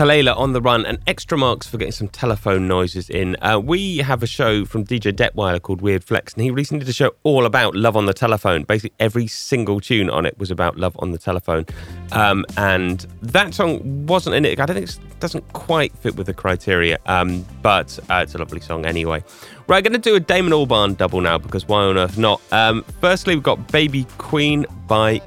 Kelela 0.05 0.37
on 0.37 0.53
the 0.53 0.61
run, 0.61 0.85
and 0.85 0.99
extra 1.07 1.39
marks 1.39 1.67
for 1.67 1.79
getting 1.79 1.91
some 1.91 2.09
telephone 2.09 2.69
noises 2.69 3.09
in. 3.09 3.39
Uh, 3.41 3.59
we 3.59 3.97
have 3.99 4.23
a 4.23 4.27
show 4.27 4.67
from 4.67 4.85
DJ 4.85 5.11
Detweiler 5.11 5.63
called 5.63 5.81
Weird 5.81 6.05
Flex, 6.05 6.35
and 6.35 6.43
he 6.43 6.51
recently 6.51 6.81
did 6.81 6.91
a 6.91 6.93
show 6.93 7.15
all 7.23 7.47
about 7.47 7.75
love 7.75 7.97
on 7.97 8.05
the 8.05 8.13
telephone. 8.13 8.65
Basically, 8.65 8.93
every 9.01 9.27
single 9.27 9.81
tune 9.81 10.11
on 10.11 10.27
it 10.27 10.39
was 10.39 10.51
about 10.51 10.77
love 10.77 10.95
on 10.99 11.13
the 11.13 11.19
telephone, 11.19 11.65
um, 12.13 12.45
and 12.59 13.07
that 13.23 13.55
song 13.55 14.05
wasn't 14.07 14.37
in 14.37 14.45
it. 14.45 14.61
I 14.61 14.67
don't 14.67 14.77
think 14.77 14.91
it 14.91 15.21
doesn't 15.21 15.51
quite 15.55 15.97
fit 15.97 16.17
with 16.17 16.27
the 16.27 16.35
criteria, 16.35 16.99
um, 17.07 17.47
but 17.63 17.99
uh, 18.11 18.17
it's 18.17 18.35
a 18.35 18.39
lovely 18.39 18.61
song 18.61 18.85
anyway. 18.85 19.25
Right, 19.69 19.83
going 19.83 19.95
to 19.95 19.99
do 19.99 20.17
a 20.17 20.21
Damon 20.21 20.53
Albarn 20.53 20.99
double 20.99 21.23
now 21.23 21.39
because 21.39 21.67
why 21.67 21.83
on 21.83 21.97
earth 21.97 22.19
not? 22.19 22.43
Um, 22.53 22.85
firstly, 23.01 23.37
we've 23.37 23.43
got 23.43 23.73
Baby 23.73 24.07
Queen 24.19 24.67
by 24.87 25.21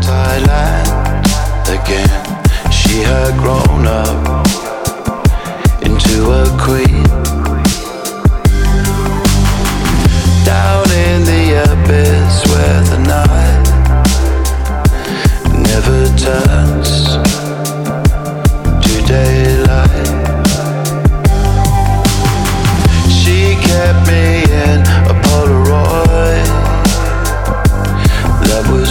Thailand 0.00 1.26
again. 1.84 2.49
She 2.90 3.02
had 3.02 3.38
grown 3.38 3.86
up 3.86 4.44
into 5.80 6.32
a 6.32 6.44
queen. 6.58 7.04
Down 10.44 10.90
in 10.90 11.22
the 11.22 11.44
abyss 11.70 12.34
where 12.50 12.82
the 12.90 12.98
night 13.06 13.66
never 15.70 16.00
turns 16.18 16.90
to 18.82 18.92
daylight. 19.06 20.08
She 23.08 23.54
kept 23.68 24.00
me 24.08 24.42
in 24.66 24.80
a 25.06 25.14
Polaroid 25.22 26.50
that 28.48 28.64
was 28.72 28.90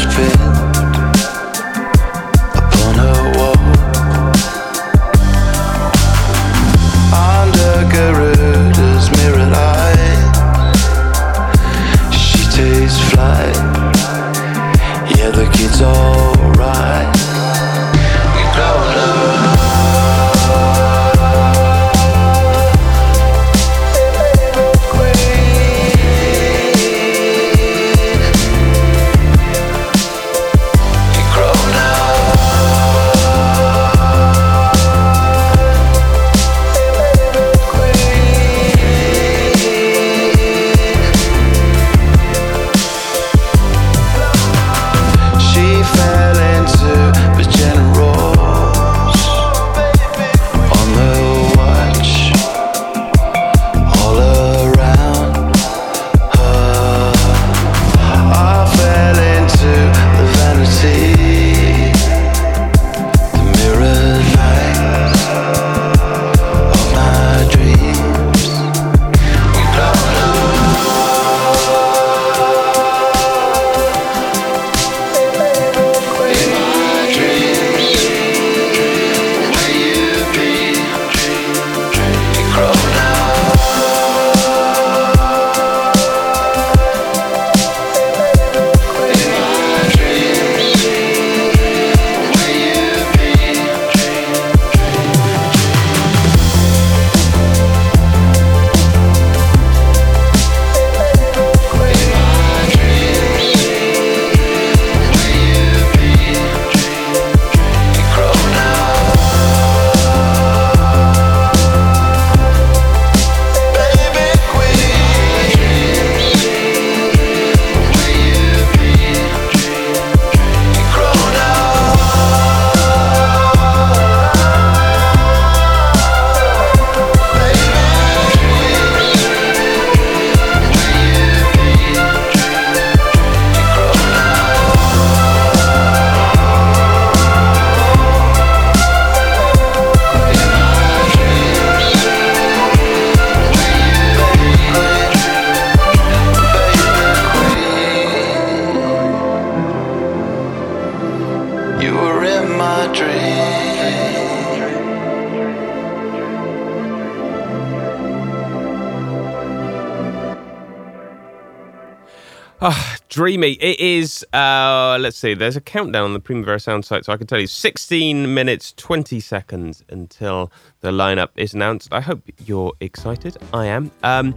Dreamy. 163.09 163.53
It 163.53 163.79
is, 163.79 164.23
uh, 164.33 164.97
let's 165.01 165.17
see, 165.17 165.33
there's 165.33 165.55
a 165.55 165.61
countdown 165.61 166.03
on 166.03 166.13
the 166.13 166.19
Primavera 166.19 166.59
Sound 166.59 166.85
site, 166.85 167.05
so 167.05 167.11
I 167.11 167.17
can 167.17 167.25
tell 167.25 167.39
you 167.39 167.47
16 167.47 168.31
minutes, 168.35 168.71
20 168.77 169.19
seconds 169.19 169.83
until 169.89 170.51
the 170.81 170.91
lineup 170.91 171.29
is 171.35 171.55
announced. 171.55 171.91
I 171.91 172.01
hope 172.01 172.21
you're 172.45 172.71
excited. 172.81 173.35
I 173.51 173.65
am. 173.65 173.89
Um, 174.03 174.35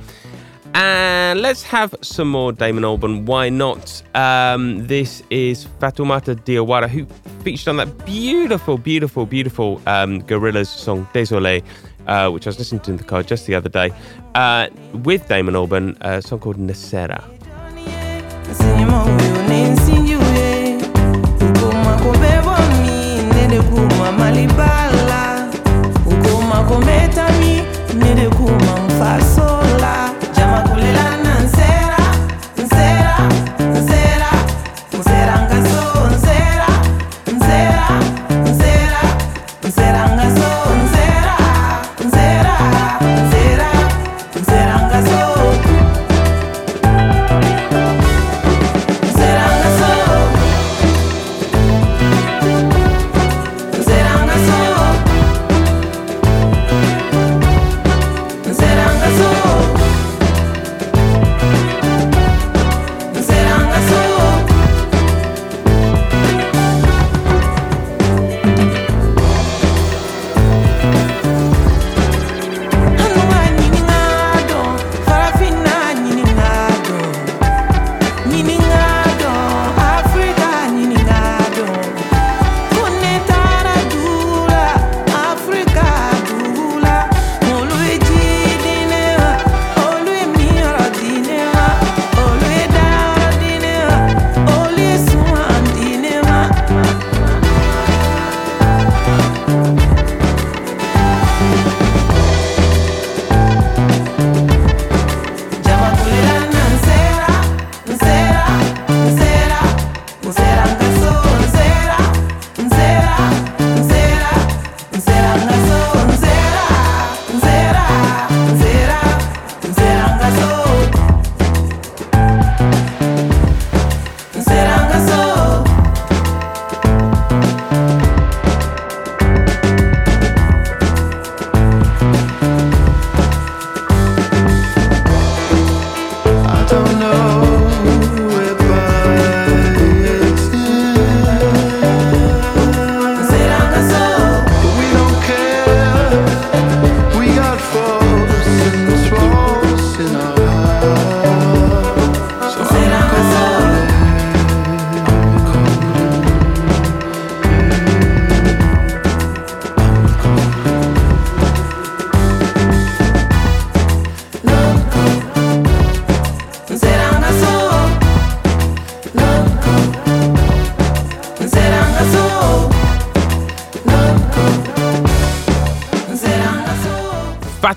and 0.75 1.43
let's 1.43 1.63
have 1.65 1.95
some 2.01 2.29
more 2.29 2.51
Damon 2.51 2.83
Albarn. 2.83 3.27
Why 3.27 3.51
not? 3.51 4.03
Um, 4.15 4.87
this 4.87 5.23
is 5.29 5.67
Fatoumata 5.79 6.35
Diawara, 6.35 6.89
who 6.89 7.05
featured 7.45 7.69
on 7.69 7.77
that 7.77 8.07
beautiful, 8.07 8.79
beautiful, 8.79 9.27
beautiful 9.27 9.83
um, 9.87 10.23
Gorillaz 10.23 10.69
song 10.69 11.07
Désolé, 11.13 11.63
uh, 12.07 12.31
which 12.31 12.47
I 12.47 12.49
was 12.49 12.59
listening 12.59 12.81
to 12.83 12.93
in 12.93 12.97
the 12.97 13.05
car 13.05 13.23
just 13.23 13.47
the 13.47 13.55
other 13.55 13.69
day, 13.69 13.91
uh, 14.35 14.69
with 14.95 15.29
Damon 15.29 15.57
Albarn, 15.57 15.99
a 16.01 16.23
song 16.23 16.39
called 16.39 16.57
Nsera. 16.57 17.32
Malibala 24.19 25.02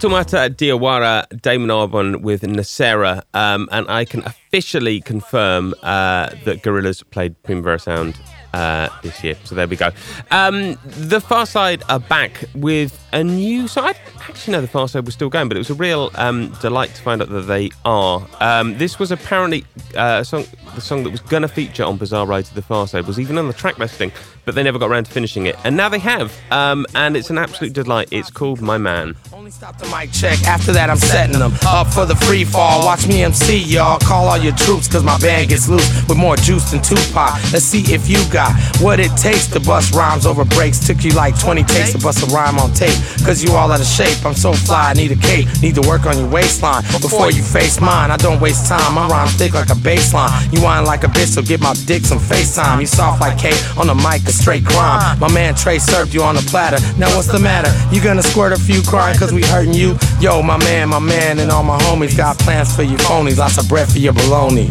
Fatoumata 0.06 0.56
Diawara, 0.56 1.42
Damon 1.42 1.70
Albarn 1.70 2.22
with 2.22 2.44
Nsera, 2.44 3.24
um, 3.34 3.68
and 3.72 3.90
I 3.90 4.06
can 4.06 4.22
officially 4.24 5.02
confirm 5.02 5.74
uh, 5.82 6.30
that 6.44 6.62
Gorillaz 6.62 7.04
played 7.10 7.42
Primavera 7.42 7.80
Sound 7.80 8.16
uh, 8.54 8.90
this 9.06 9.24
year. 9.24 9.36
So 9.44 9.56
there 9.56 9.68
we 9.68 9.76
go. 9.76 9.92
Um, 10.32 10.74
the 10.84 11.20
Pharcyde 11.20 11.84
are 11.90 12.00
back 12.00 12.46
with 12.54 13.00
a 13.14 13.24
new 13.24 13.68
song. 13.68 13.86
I 13.86 14.30
actually 14.30 14.54
know 14.54 14.62
the 14.62 14.68
Pharcyde 14.68 15.06
was 15.06 15.14
still 15.14 15.30
going, 15.30 15.48
but 15.48 15.56
it 15.56 15.60
was 15.60 15.70
a 15.70 15.76
real 15.76 16.12
um, 16.16 16.50
delight 16.62 16.94
to 16.96 17.02
find 17.02 17.22
out 17.22 17.30
that 17.30 17.42
they 17.42 17.72
are. 17.86 18.28
Um, 18.40 18.78
this 18.78 19.00
was 19.00 19.12
apparently 19.12 19.64
uh, 19.96 20.20
a 20.22 20.26
song, 20.26 20.46
the 20.74 20.82
song 20.82 21.04
that 21.04 21.12
was 21.12 21.22
going 21.22 21.44
to 21.44 21.48
feature 21.48 21.84
on 21.84 21.98
Bizarre 21.98 22.26
Ride 22.26 22.46
II 22.46 22.52
the 22.56 22.62
Pharcyde 22.62 23.06
was 23.06 23.20
even 23.20 23.38
on 23.38 23.48
the 23.48 23.54
track 23.54 23.78
listing, 23.78 24.12
but 24.44 24.56
they 24.56 24.64
never 24.64 24.80
got 24.80 24.90
around 24.90 25.06
to 25.06 25.12
finishing 25.12 25.46
it. 25.46 25.56
And 25.64 25.78
now 25.78 25.90
they 25.90 26.00
have, 26.00 26.34
um, 26.52 26.86
and 26.96 27.16
it's 27.16 27.30
an 27.30 27.38
absolute 27.38 27.74
delight. 27.74 28.10
It's 28.12 28.30
called 28.30 28.62
My 28.62 28.78
Man. 28.78 29.16
Only 29.32 29.52
stop 29.52 29.78
the 29.78 29.88
mic 29.88 30.12
check. 30.12 30.42
After 30.44 30.72
that, 30.74 30.90
I'm 30.90 30.98
setting 30.98 31.40
them 31.40 31.54
up 31.68 31.88
for 31.88 32.06
the 32.06 32.16
free 32.16 32.44
fall. 32.44 32.86
Watch 32.86 33.08
me 33.08 33.24
MC, 33.24 33.58
y'all. 33.60 34.00
Call 34.00 34.28
all 34.28 34.38
your 34.38 34.56
troops, 34.56 34.88
cause 34.88 35.04
my 35.04 35.18
band 35.20 35.50
gets 35.50 35.70
loose 35.70 35.88
with 36.08 36.18
more 36.18 36.36
juice 36.36 36.72
than 36.72 36.82
Tupac. 36.82 37.34
Let's 37.54 37.66
see 37.66 37.94
if 37.94 38.10
you 38.10 38.18
got 38.32 38.52
what 38.82 38.95
it 39.00 39.12
takes 39.18 39.48
to 39.48 39.60
bust 39.60 39.94
rhymes 39.94 40.26
over 40.26 40.46
breaks. 40.46 40.80
Took 40.80 41.04
you 41.04 41.12
like 41.12 41.40
20 41.40 41.64
takes 41.64 41.92
to 41.94 42.00
bust 42.00 42.24
a 42.24 42.28
rhyme 42.34 42.58
on 42.60 42.72
tape. 42.74 42.96
Cause 43.26 43.44
you 43.44 43.52
all 43.54 43.72
out 43.72 43.80
of 43.80 43.86
shape. 43.86 44.26
I'm 44.26 44.36
so 44.36 44.54
fly, 44.54 44.92
I 44.92 44.94
need 44.94 45.12
a 45.12 45.16
cape. 45.16 45.48
Need 45.62 45.76
to 45.76 45.82
work 45.82 46.06
on 46.06 46.18
your 46.18 46.30
waistline 46.30 46.84
before 47.02 47.32
you 47.32 47.42
face 47.42 47.82
mine. 47.82 48.12
I 48.12 48.18
don't 48.18 48.40
waste 48.40 48.68
time. 48.68 48.94
My 48.94 49.08
rhyme 49.08 49.28
thick 49.30 49.54
like 49.54 49.70
a 49.70 49.80
baseline. 49.80 50.32
You 50.54 50.62
whine 50.62 50.86
like 50.86 51.04
a 51.04 51.08
bitch, 51.08 51.34
so 51.36 51.42
get 51.42 51.62
my 51.62 51.74
dick 51.86 52.06
some 52.06 52.20
FaceTime. 52.20 52.80
You 52.80 52.88
soft 52.88 53.22
like 53.22 53.38
cake 53.38 53.60
on 53.78 53.88
the 53.88 53.96
mic, 53.96 54.22
a 54.28 54.32
straight 54.32 54.66
crime. 54.66 55.20
My 55.20 55.32
man 55.34 55.56
Trey 55.56 55.80
served 55.80 56.14
you 56.14 56.24
on 56.24 56.38
a 56.38 56.42
platter. 56.42 56.78
Now 56.98 57.14
what's 57.16 57.28
the 57.28 57.40
matter? 57.40 57.72
You 57.94 58.02
gonna 58.02 58.24
squirt 58.24 58.54
a 58.54 58.60
few 58.60 58.82
crying 58.84 59.18
cause 59.18 59.34
we 59.34 59.42
hurting 59.42 59.74
you? 59.74 59.98
Yo, 60.20 60.42
my 60.42 60.58
man, 60.58 60.90
my 60.90 61.00
man, 61.00 61.40
and 61.40 61.52
all 61.52 61.64
my 61.64 61.78
homies 61.84 62.16
got 62.16 62.38
plans 62.38 62.76
for 62.76 62.84
you 62.84 62.98
phonies. 62.98 63.38
Lots 63.38 63.58
of 63.58 63.68
bread 63.68 63.90
for 63.90 64.00
your 64.00 64.14
baloney. 64.14 64.70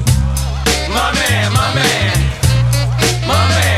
My 0.88 1.12
man. 1.12 1.52
My 1.52 1.74
man, 1.74 2.12
my 3.26 3.48
man. 3.48 3.73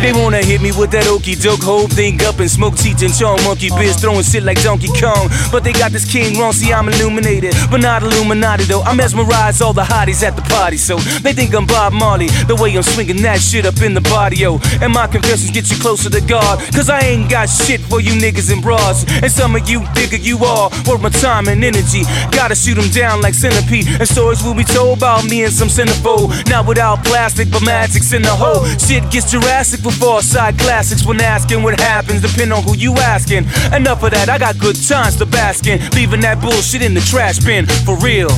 They 0.00 0.12
wanna 0.12 0.38
hit 0.38 0.62
me 0.62 0.70
with 0.70 0.92
that 0.92 1.06
okey 1.08 1.34
doke 1.34 1.60
whole 1.60 1.88
thing 1.88 2.22
up 2.22 2.38
and 2.38 2.48
smoke 2.48 2.74
Cheech 2.74 3.02
and 3.02 3.12
Chong 3.12 3.42
monkey 3.42 3.68
biz 3.70 3.96
throwing 3.98 4.22
shit 4.22 4.44
like 4.44 4.62
Donkey 4.62 4.86
Kong. 4.94 5.28
But 5.50 5.64
they 5.64 5.72
got 5.72 5.90
this 5.90 6.06
king 6.06 6.38
wrong, 6.38 6.52
see 6.52 6.72
I'm 6.72 6.88
illuminated, 6.88 7.54
but 7.70 7.80
not 7.80 8.02
Illuminati 8.02 8.64
though. 8.64 8.82
I 8.82 8.94
mesmerize 8.94 9.60
all 9.60 9.72
the 9.72 9.82
hotties 9.82 10.22
at 10.22 10.36
the 10.36 10.42
party, 10.42 10.76
so 10.76 10.96
they 11.26 11.32
think 11.32 11.52
I'm 11.54 11.66
Bob 11.66 11.92
Marley. 11.92 12.28
The 12.46 12.54
way 12.54 12.74
I'm 12.76 12.84
swinging 12.84 13.22
that 13.22 13.40
shit 13.40 13.66
up 13.66 13.82
in 13.82 13.92
the 13.92 14.00
body, 14.00 14.36
yo. 14.36 14.60
And 14.80 14.92
my 14.92 15.08
confessions 15.08 15.50
get 15.50 15.68
you 15.70 15.76
closer 15.78 16.08
to 16.10 16.20
God, 16.20 16.62
cause 16.72 16.88
I 16.88 17.00
ain't 17.00 17.28
got 17.28 17.48
shit 17.48 17.80
for 17.80 18.00
you 18.00 18.12
niggas 18.12 18.52
and 18.52 18.62
bras. 18.62 19.04
And 19.22 19.32
some 19.32 19.56
of 19.56 19.68
you 19.68 19.82
bigger 19.94 20.16
you 20.16 20.38
are, 20.44 20.70
worth 20.86 21.02
my 21.02 21.10
time 21.10 21.48
and 21.48 21.64
energy. 21.64 22.02
Gotta 22.30 22.54
shoot 22.54 22.76
them 22.76 22.88
down 22.90 23.20
like 23.20 23.34
centipede. 23.34 23.88
And 23.98 24.08
stories 24.08 24.44
will 24.44 24.54
be 24.54 24.64
told 24.64 24.98
about 24.98 25.24
me 25.24 25.42
and 25.42 25.52
some 25.52 25.68
centerfold. 25.68 26.48
Not 26.48 26.66
without 26.66 27.04
plastic, 27.04 27.50
but 27.50 27.64
magic's 27.64 28.12
in 28.12 28.22
the 28.22 28.30
hole. 28.30 28.64
Shit 28.78 29.10
gets 29.10 29.32
Jurassic 29.32 29.82
before 29.88 30.20
side 30.20 30.58
classics 30.58 31.06
when 31.06 31.18
asking 31.20 31.62
what 31.62 31.78
happens, 31.80 32.20
depend 32.20 32.52
on 32.52 32.62
who 32.62 32.76
you 32.76 32.92
asking. 32.94 33.44
Enough 33.72 34.02
of 34.02 34.10
that, 34.10 34.28
I 34.28 34.36
got 34.36 34.58
good 34.58 34.76
times 34.76 35.16
to 35.16 35.26
bask 35.26 35.66
in. 35.66 35.80
Leaving 35.92 36.20
that 36.20 36.40
bullshit 36.42 36.82
in 36.82 36.92
the 36.92 37.00
trash 37.00 37.38
bin, 37.38 37.64
for 37.86 37.96
real. 37.98 38.28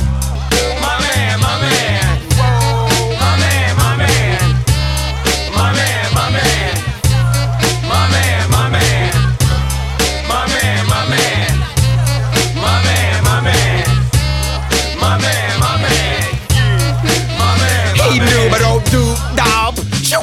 My 0.79 0.97
man, 1.01 1.39
my 1.41 1.61
man. 1.61 1.90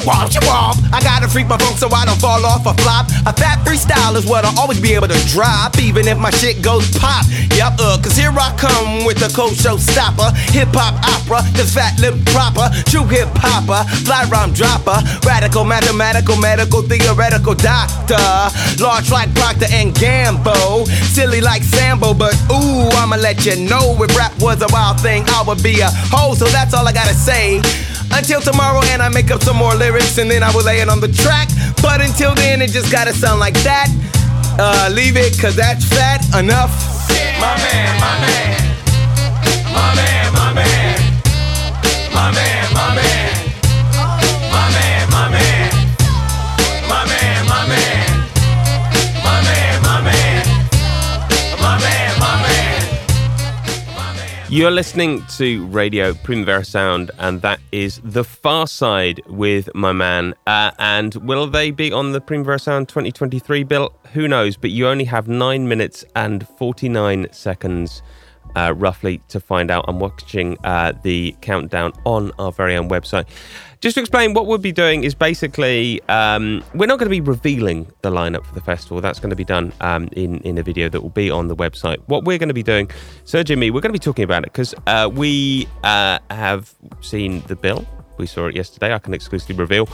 I 0.09 0.99
gotta 1.03 1.27
freak 1.27 1.47
my 1.47 1.57
funk 1.57 1.77
so 1.77 1.87
I 1.89 2.05
don't 2.05 2.19
fall 2.19 2.43
off 2.45 2.65
or 2.65 2.73
flop. 2.81 3.07
A 3.29 3.33
fat 3.33 3.61
freestyle 3.61 4.15
is 4.17 4.25
what 4.25 4.43
I'll 4.43 4.57
always 4.57 4.81
be 4.81 4.93
able 4.93 5.07
to 5.07 5.19
drop, 5.27 5.77
even 5.77 6.07
if 6.07 6.17
my 6.17 6.31
shit 6.31 6.61
goes 6.61 6.89
pop. 6.97 7.25
Yep, 7.53 7.73
uh, 7.77 7.97
cause 8.01 8.17
here 8.17 8.33
I 8.33 8.49
come 8.57 9.05
with 9.05 9.21
a 9.21 9.29
cold 9.35 9.53
showstopper. 9.53 10.33
Hip 10.49 10.69
hop 10.73 10.97
opera, 11.05 11.45
cause 11.53 11.73
fat 11.73 11.99
lip 11.99 12.15
proper. 12.33 12.73
True 12.89 13.05
hip 13.05 13.29
hopper, 13.37 13.85
fly 14.05 14.25
rhyme 14.33 14.51
dropper. 14.53 14.97
Radical, 15.25 15.63
mathematical, 15.63 16.37
medical, 16.37 16.81
theoretical 16.81 17.53
doctor. 17.53 18.17
Large 18.81 19.11
like 19.11 19.33
Procter 19.35 19.67
and 19.69 19.93
Gamble. 19.93 20.87
Silly 21.13 21.41
like 21.41 21.61
Sambo, 21.61 22.13
but 22.13 22.33
ooh, 22.49 22.89
I'ma 22.97 23.17
let 23.17 23.45
you 23.45 23.55
know 23.69 23.93
if 24.01 24.17
rap 24.17 24.33
was 24.41 24.61
a 24.61 24.67
wild 24.73 24.99
thing, 25.01 25.23
I 25.27 25.43
would 25.45 25.61
be 25.61 25.81
a 25.81 25.89
hoe, 26.09 26.33
so 26.33 26.45
that's 26.45 26.73
all 26.73 26.87
I 26.87 26.93
gotta 26.93 27.13
say. 27.13 27.61
Until 28.11 28.41
tomorrow, 28.41 28.81
and 28.85 29.01
I 29.01 29.09
make 29.09 29.31
up 29.31 29.41
some 29.41 29.57
more 29.57 29.75
lyrics, 29.75 30.17
and 30.17 30.29
then 30.29 30.43
I 30.43 30.51
will 30.51 30.63
lay 30.63 30.81
it 30.81 30.89
on 30.89 30.99
the 30.99 31.07
track. 31.07 31.49
But 31.81 32.01
until 32.01 32.35
then, 32.35 32.61
it 32.61 32.71
just 32.71 32.91
gotta 32.91 33.13
sound 33.13 33.39
like 33.39 33.55
that. 33.63 33.87
Uh, 34.59 34.89
leave 34.91 35.15
it, 35.15 35.39
cause 35.39 35.55
that's 35.55 35.85
fat 35.85 36.23
enough. 36.37 36.71
My 37.39 37.55
man, 37.57 37.99
my 37.99 38.19
man. 38.19 38.59
My 39.73 39.95
man, 39.95 40.33
my 40.33 40.53
man. 40.53 40.99
My 42.13 42.31
man, 42.31 42.73
my 42.73 42.95
man. 42.95 43.38
You're 54.51 54.71
listening 54.71 55.23
to 55.37 55.67
Radio 55.67 56.15
Primavera 56.15 56.65
Sound, 56.65 57.11
and 57.19 57.39
that 57.43 57.59
is 57.71 58.01
The 58.03 58.23
Pharcyde 58.23 59.23
with 59.27 59.69
my 59.75 59.91
man. 59.91 60.33
Uh, 60.47 60.71
and 60.79 61.13
will 61.13 61.45
they 61.45 61.69
be 61.69 61.91
on 61.91 62.13
the 62.13 62.19
Primavera 62.19 62.57
Sound 62.57 62.89
2023 62.89 63.63
bill? 63.63 63.93
Who 64.13 64.27
knows? 64.27 64.57
But 64.57 64.71
you 64.71 64.87
only 64.87 65.03
have 65.03 65.27
nine 65.27 65.67
minutes 65.67 66.03
and 66.15 66.47
49 66.57 67.27
seconds. 67.31 68.01
Uh, 68.55 68.73
roughly 68.75 69.21
to 69.27 69.39
find 69.39 69.69
out. 69.69 69.85
I'm 69.87 69.99
watching 69.99 70.57
uh, 70.63 70.93
the 71.03 71.35
countdown 71.41 71.93
on 72.03 72.31
our 72.39 72.51
very 72.51 72.75
own 72.75 72.89
website. 72.89 73.27
Just 73.81 73.95
to 73.95 74.01
explain, 74.01 74.33
what 74.33 74.45
we'll 74.45 74.57
be 74.57 74.73
doing 74.73 75.05
is 75.05 75.15
basically 75.15 76.01
um, 76.09 76.61
we're 76.73 76.85
not 76.85 76.99
going 76.99 77.05
to 77.05 77.09
be 77.09 77.21
revealing 77.21 77.89
the 78.01 78.11
lineup 78.11 78.45
for 78.45 78.53
the 78.53 78.59
festival. 78.59 78.99
That's 78.99 79.21
going 79.21 79.29
to 79.29 79.37
be 79.37 79.45
done 79.45 79.71
um, 79.79 80.09
in 80.11 80.39
in 80.39 80.57
a 80.57 80.63
video 80.63 80.89
that 80.89 80.99
will 80.99 81.11
be 81.11 81.31
on 81.31 81.47
the 81.47 81.55
website. 81.55 81.99
What 82.07 82.25
we're 82.25 82.37
going 82.37 82.49
to 82.49 82.53
be 82.53 82.63
doing, 82.63 82.91
and 83.33 83.57
me, 83.57 83.71
we're 83.71 83.79
going 83.79 83.93
to 83.93 83.97
be 83.97 84.03
talking 84.03 84.25
about 84.25 84.43
it 84.43 84.51
because 84.51 84.75
uh, 84.85 85.09
we 85.09 85.65
uh, 85.85 86.19
have 86.29 86.75
seen 86.99 87.41
the 87.47 87.55
bill. 87.55 87.87
We 88.17 88.25
saw 88.25 88.47
it 88.47 88.55
yesterday. 88.57 88.93
I 88.93 88.99
can 88.99 89.13
exclusively 89.13 89.55
reveal. 89.55 89.87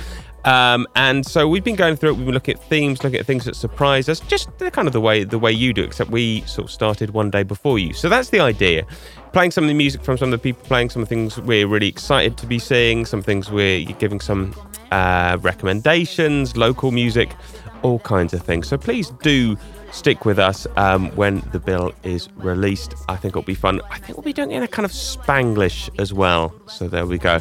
Um, 0.46 0.88
and 0.96 1.26
so 1.26 1.48
we've 1.48 1.64
been 1.64 1.76
going 1.76 1.96
through 1.96 2.12
it. 2.12 2.14
We've 2.18 2.26
been 2.26 2.36
looking 2.36 2.56
at 2.56 2.64
themes, 2.64 3.04
looking 3.04 3.20
at 3.20 3.26
things 3.26 3.46
that 3.46 3.56
surprise 3.56 4.08
us, 4.08 4.20
just 4.22 4.56
the 4.60 4.70
kind 4.70 4.88
of 4.88 4.94
the 4.94 5.02
way 5.02 5.24
the 5.24 5.40
way 5.40 5.52
you 5.52 5.74
do. 5.74 5.84
Except 5.84 6.12
we 6.12 6.42
sort 6.42 6.66
of 6.66 6.72
started 6.72 7.12
one 7.12 7.32
day 7.32 7.44
before 7.44 7.80
you. 7.80 7.94
So 7.94 8.10
that's 8.10 8.30
the 8.30 8.40
idea. 8.40 8.86
Playing 9.34 9.52
some 9.52 9.64
of 9.64 9.68
the 9.68 9.74
music 9.74 10.04
from 10.04 10.18
some 10.18 10.32
of 10.32 10.40
the 10.40 10.44
people, 10.44 10.64
playing 10.68 10.92
some 10.92 11.02
of 11.02 11.10
the 11.10 11.16
things 11.16 11.38
we're 11.40 11.68
really 11.68 11.90
excited 11.90 12.38
to 12.38 12.46
be 12.46 12.60
seeing, 12.60 13.06
some 13.06 13.22
things 13.22 13.52
we're 13.52 13.86
giving 13.86 14.22
some 14.22 14.56
uh, 14.92 15.38
recommendations, 15.42 16.56
local 16.56 16.92
music, 16.92 17.36
all 17.82 18.00
kinds 18.00 18.34
of 18.34 18.42
things. 18.44 18.68
So 18.68 18.78
please 18.78 19.10
do 19.22 19.58
stick 19.96 20.26
with 20.26 20.38
us 20.38 20.68
um, 20.76 21.10
when 21.16 21.40
the 21.52 21.60
bill 21.60 21.94
is 22.04 22.30
released. 22.36 22.94
I 23.08 23.16
think 23.16 23.32
it'll 23.32 23.42
be 23.42 23.56
fun. 23.56 23.82
I 23.90 23.98
think 23.98 24.18
we'll 24.18 24.24
be 24.24 24.34
doing 24.34 24.52
it 24.52 24.58
in 24.58 24.64
a 24.64 24.68
kind 24.68 24.86
of 24.86 24.92
Spanglish 24.92 25.90
as 26.00 26.14
well. 26.14 26.54
So 26.68 26.88
there 26.88 27.06
we 27.06 27.18
go. 27.18 27.40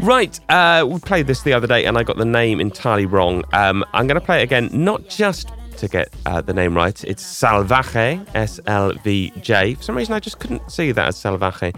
Right, 0.00 0.38
uh, 0.50 0.84
we 0.86 0.98
played 0.98 1.26
this 1.26 1.42
the 1.42 1.52
other 1.52 1.66
day 1.66 1.84
and 1.86 1.96
I 1.96 2.02
got 2.02 2.16
the 2.16 2.24
name 2.24 2.60
entirely 2.60 3.06
wrong. 3.06 3.44
Um, 3.52 3.84
I'm 3.94 4.06
going 4.06 4.20
to 4.20 4.24
play 4.24 4.40
it 4.40 4.42
again, 4.42 4.68
not 4.72 5.08
just 5.08 5.52
to 5.78 5.88
get 5.88 6.12
uh, 6.26 6.40
the 6.40 6.52
name 6.52 6.74
right. 6.74 7.04
It's 7.04 7.22
Salvaje, 7.22 8.26
S 8.34 8.58
L 8.66 8.92
V 9.04 9.32
J. 9.40 9.74
For 9.74 9.82
some 9.82 9.96
reason, 9.96 10.14
I 10.14 10.20
just 10.20 10.38
couldn't 10.38 10.70
see 10.70 10.90
that 10.92 11.08
as 11.08 11.16
Salvaje. 11.16 11.74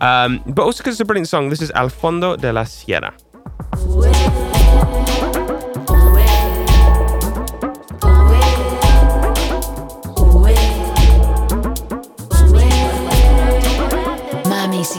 Um, 0.00 0.42
but 0.46 0.62
also 0.62 0.78
because 0.78 0.94
it's 0.94 1.00
a 1.00 1.04
brilliant 1.04 1.28
song. 1.28 1.48
This 1.48 1.62
is 1.62 1.70
Al 1.70 1.88
Fondo 1.88 2.36
de 2.36 2.52
la 2.52 2.64
Sierra. 2.64 3.14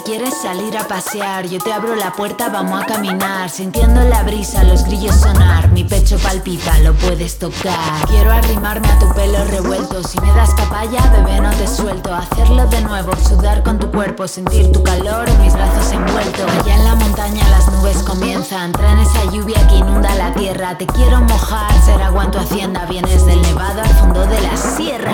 Quieres 0.07 0.35
salir 0.41 0.77
a 0.77 0.87
pasear, 0.87 1.49
yo 1.49 1.59
te 1.59 1.73
abro 1.73 1.93
la 1.93 2.13
puerta, 2.13 2.47
vamos 2.47 2.81
a 2.81 2.85
caminar. 2.85 3.49
Sintiendo 3.49 4.01
la 4.05 4.23
brisa, 4.23 4.63
los 4.63 4.85
grillos 4.85 5.13
sonar. 5.13 5.69
Mi 5.73 5.83
pecho 5.83 6.17
palpita, 6.19 6.79
lo 6.79 6.93
puedes 6.93 7.37
tocar. 7.37 8.07
Quiero 8.07 8.31
arrimarme 8.31 8.87
a 8.87 8.99
tu 8.99 9.13
pelo 9.13 9.43
revuelto. 9.43 10.01
Si 10.03 10.17
me 10.21 10.31
das 10.31 10.51
papaya, 10.51 11.01
bebé, 11.11 11.41
no 11.41 11.49
te 11.49 11.67
suelto. 11.67 12.15
Hacerlo 12.15 12.65
de 12.67 12.81
nuevo, 12.83 13.11
sudar 13.17 13.63
con 13.63 13.79
tu 13.79 13.91
cuerpo, 13.91 14.29
sentir 14.29 14.71
tu 14.71 14.81
calor 14.81 15.27
en 15.27 15.41
mis 15.41 15.53
brazos 15.53 15.91
envueltos. 15.91 16.49
Allá 16.61 16.75
en 16.75 16.83
la 16.85 16.95
montaña 16.95 17.49
las 17.49 17.69
nubes 17.73 17.97
comienzan. 18.03 18.71
Traen 18.71 18.99
esa 18.99 19.25
lluvia 19.25 19.67
que 19.67 19.75
inunda 19.75 20.15
la 20.15 20.33
tierra. 20.35 20.77
Te 20.77 20.87
quiero 20.87 21.19
mojar, 21.19 21.69
ser 21.83 22.01
agua 22.01 22.31
hacienda. 22.39 22.85
Vienes 22.85 23.25
del 23.25 23.41
nevado 23.41 23.81
al 23.81 23.93
fondo 23.95 24.25
de 24.25 24.39
la 24.39 24.55
sierra. 24.55 25.11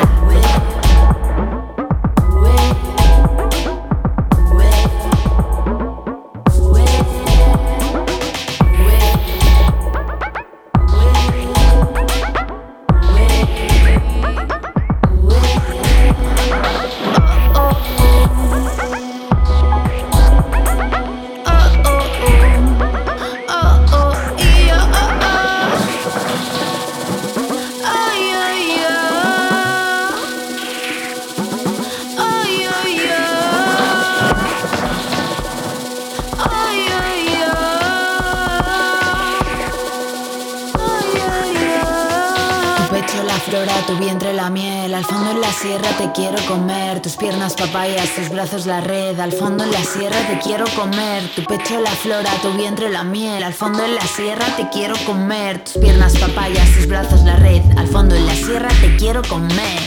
Tus 48.09 48.29
brazos 48.29 48.65
la 48.65 48.81
red, 48.81 49.19
al 49.19 49.31
fondo 49.31 49.63
en 49.63 49.71
la 49.71 49.83
sierra 49.83 50.17
te 50.27 50.37
quiero 50.39 50.65
comer, 50.75 51.23
tu 51.35 51.43
pecho 51.43 51.79
la 51.79 51.89
flora, 51.89 52.29
tu 52.41 52.51
vientre 52.51 52.89
la 52.89 53.03
miel, 53.03 53.43
al 53.43 53.53
fondo 53.53 53.83
en 53.83 53.95
la 53.95 54.01
sierra 54.01 54.45
te 54.57 54.67
quiero 54.69 54.95
comer, 55.05 55.63
tus 55.63 55.81
piernas 55.81 56.17
papayas, 56.17 56.69
tus 56.75 56.87
brazos 56.87 57.23
la 57.23 57.37
red, 57.37 57.61
al 57.77 57.87
fondo 57.87 58.15
en 58.15 58.25
la 58.25 58.35
sierra 58.35 58.69
te 58.81 58.95
quiero 58.97 59.21
comer. 59.23 59.79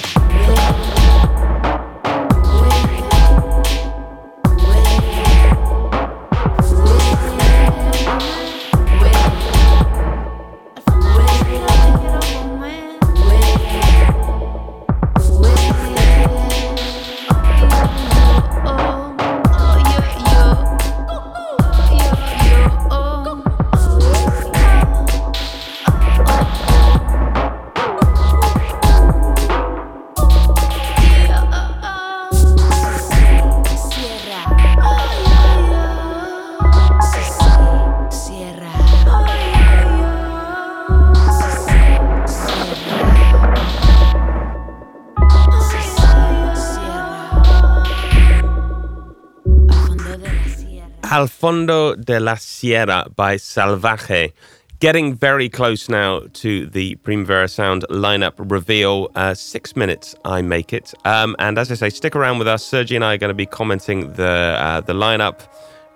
Al 51.17 51.29
Fondo 51.29 51.95
de 51.97 52.21
la 52.21 52.35
Sierra 52.35 53.07
by 53.17 53.37
Salvaje. 53.37 54.35
Getting 54.81 55.15
very 55.15 55.49
close 55.49 55.89
now 55.89 56.21
to 56.35 56.67
the 56.67 56.97
Primavera 56.97 57.49
Sound 57.49 57.87
lineup 57.89 58.35
reveal. 58.37 59.11
Uh, 59.15 59.33
six 59.33 59.75
minutes, 59.77 60.15
I 60.27 60.43
make 60.43 60.75
it. 60.75 60.93
Um, 61.07 61.35
and 61.39 61.59
as 61.59 61.73
I 61.73 61.75
say, 61.77 61.89
stick 61.89 62.15
around 62.15 62.39
with 62.39 62.47
us. 62.47 62.63
Sergi 62.63 62.97
and 62.97 63.03
I 63.03 63.15
are 63.15 63.17
going 63.17 63.31
to 63.31 63.35
be 63.35 63.47
commenting 63.47 64.13
the 64.13 64.59
uh, 64.61 64.83
the 64.83 64.93
lineup, 64.93 65.41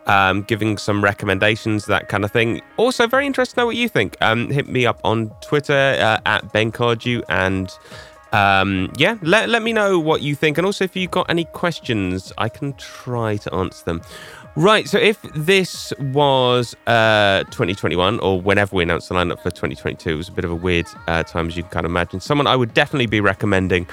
um, 0.06 0.40
giving 0.44 0.78
some 0.78 1.04
recommendations, 1.04 1.84
that 1.84 2.08
kind 2.08 2.24
of 2.24 2.32
thing. 2.32 2.62
Also, 2.78 3.06
very 3.06 3.26
interested 3.26 3.56
to 3.56 3.60
know 3.60 3.66
what 3.66 3.76
you 3.76 3.90
think. 3.90 4.16
Um, 4.22 4.50
hit 4.50 4.68
me 4.68 4.86
up 4.86 5.02
on 5.04 5.28
Twitter 5.42 5.96
uh, 6.00 6.18
at 6.24 6.50
Ben 6.54 6.72
Cardew 6.72 7.20
and 7.28 7.70
um, 8.32 8.92
yeah, 8.96 9.16
let, 9.22 9.48
let 9.48 9.62
me 9.62 9.72
know 9.72 9.98
what 9.98 10.22
you 10.22 10.34
think. 10.34 10.58
And 10.58 10.66
also, 10.66 10.84
if 10.84 10.94
you've 10.94 11.10
got 11.10 11.28
any 11.28 11.44
questions, 11.44 12.32
I 12.38 12.48
can 12.48 12.74
try 12.74 13.36
to 13.38 13.54
answer 13.54 13.84
them. 13.84 14.02
Right, 14.56 14.88
so 14.88 14.98
if 14.98 15.22
this 15.34 15.92
was 15.98 16.74
uh, 16.86 17.44
2021 17.44 18.18
or 18.18 18.40
whenever 18.40 18.74
we 18.74 18.82
announced 18.82 19.08
the 19.08 19.14
lineup 19.14 19.38
for 19.38 19.50
2022, 19.50 20.10
it 20.10 20.14
was 20.14 20.28
a 20.28 20.32
bit 20.32 20.44
of 20.44 20.50
a 20.50 20.56
weird 20.56 20.86
uh, 21.06 21.22
time, 21.22 21.46
as 21.46 21.56
you 21.56 21.62
can 21.62 21.70
kind 21.70 21.86
of 21.86 21.92
imagine. 21.92 22.20
Someone 22.20 22.46
I 22.46 22.56
would 22.56 22.74
definitely 22.74 23.06
be 23.06 23.20
recommending 23.20 23.86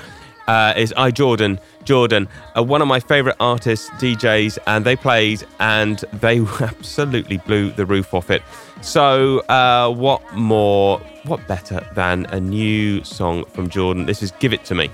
uh, 0.47 0.73
is 0.75 0.93
I 0.97 1.11
Jordan. 1.11 1.59
Jordan, 1.83 2.27
uh, 2.57 2.63
one 2.63 2.81
of 2.81 2.87
my 2.87 2.99
favorite 2.99 3.35
artists, 3.39 3.89
DJs, 3.91 4.57
and 4.65 4.83
they 4.83 4.95
played 4.95 5.45
and 5.59 5.99
they 6.13 6.39
absolutely 6.61 7.37
blew 7.37 7.69
the 7.71 7.85
roof 7.85 8.13
off 8.13 8.31
it. 8.31 8.41
So, 8.81 9.39
uh, 9.41 9.91
what 9.91 10.33
more, 10.33 10.99
what 11.25 11.47
better 11.47 11.87
than 11.93 12.25
a 12.27 12.39
new 12.39 13.03
song 13.03 13.45
from 13.45 13.69
Jordan? 13.69 14.05
This 14.05 14.23
is 14.23 14.31
Give 14.31 14.53
It 14.53 14.65
to 14.65 14.75
Me. 14.75 14.89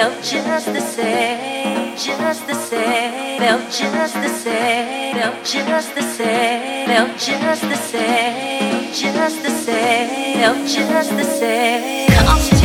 Felt 0.00 0.22
just 0.24 0.72
the 0.72 0.80
same, 0.80 1.94
just 1.94 2.46
the 2.46 2.54
same, 2.54 3.38
felt 3.38 3.70
just 3.70 4.14
the 4.14 4.28
same, 4.28 5.14
felt 5.14 5.44
just 5.44 5.94
the 5.94 6.00
same, 6.00 6.86
felt 6.86 7.18
just 7.18 7.60
the 7.60 7.76
same, 7.76 8.92
just 8.94 9.42
the 9.42 9.50
same, 9.50 10.40
felt 10.40 10.66
just 10.66 11.10
the 11.18 11.24
same. 11.24 12.59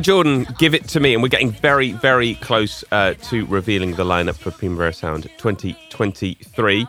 Jordan, 0.00 0.46
give 0.58 0.74
it 0.74 0.88
to 0.88 1.00
me, 1.00 1.14
and 1.14 1.22
we're 1.22 1.28
getting 1.28 1.50
very, 1.50 1.92
very 1.92 2.34
close 2.36 2.84
uh, 2.90 3.14
to 3.14 3.46
revealing 3.46 3.94
the 3.94 4.04
lineup 4.04 4.36
for 4.36 4.50
Primavera 4.50 4.92
Sound 4.92 5.24
2023. 5.38 6.86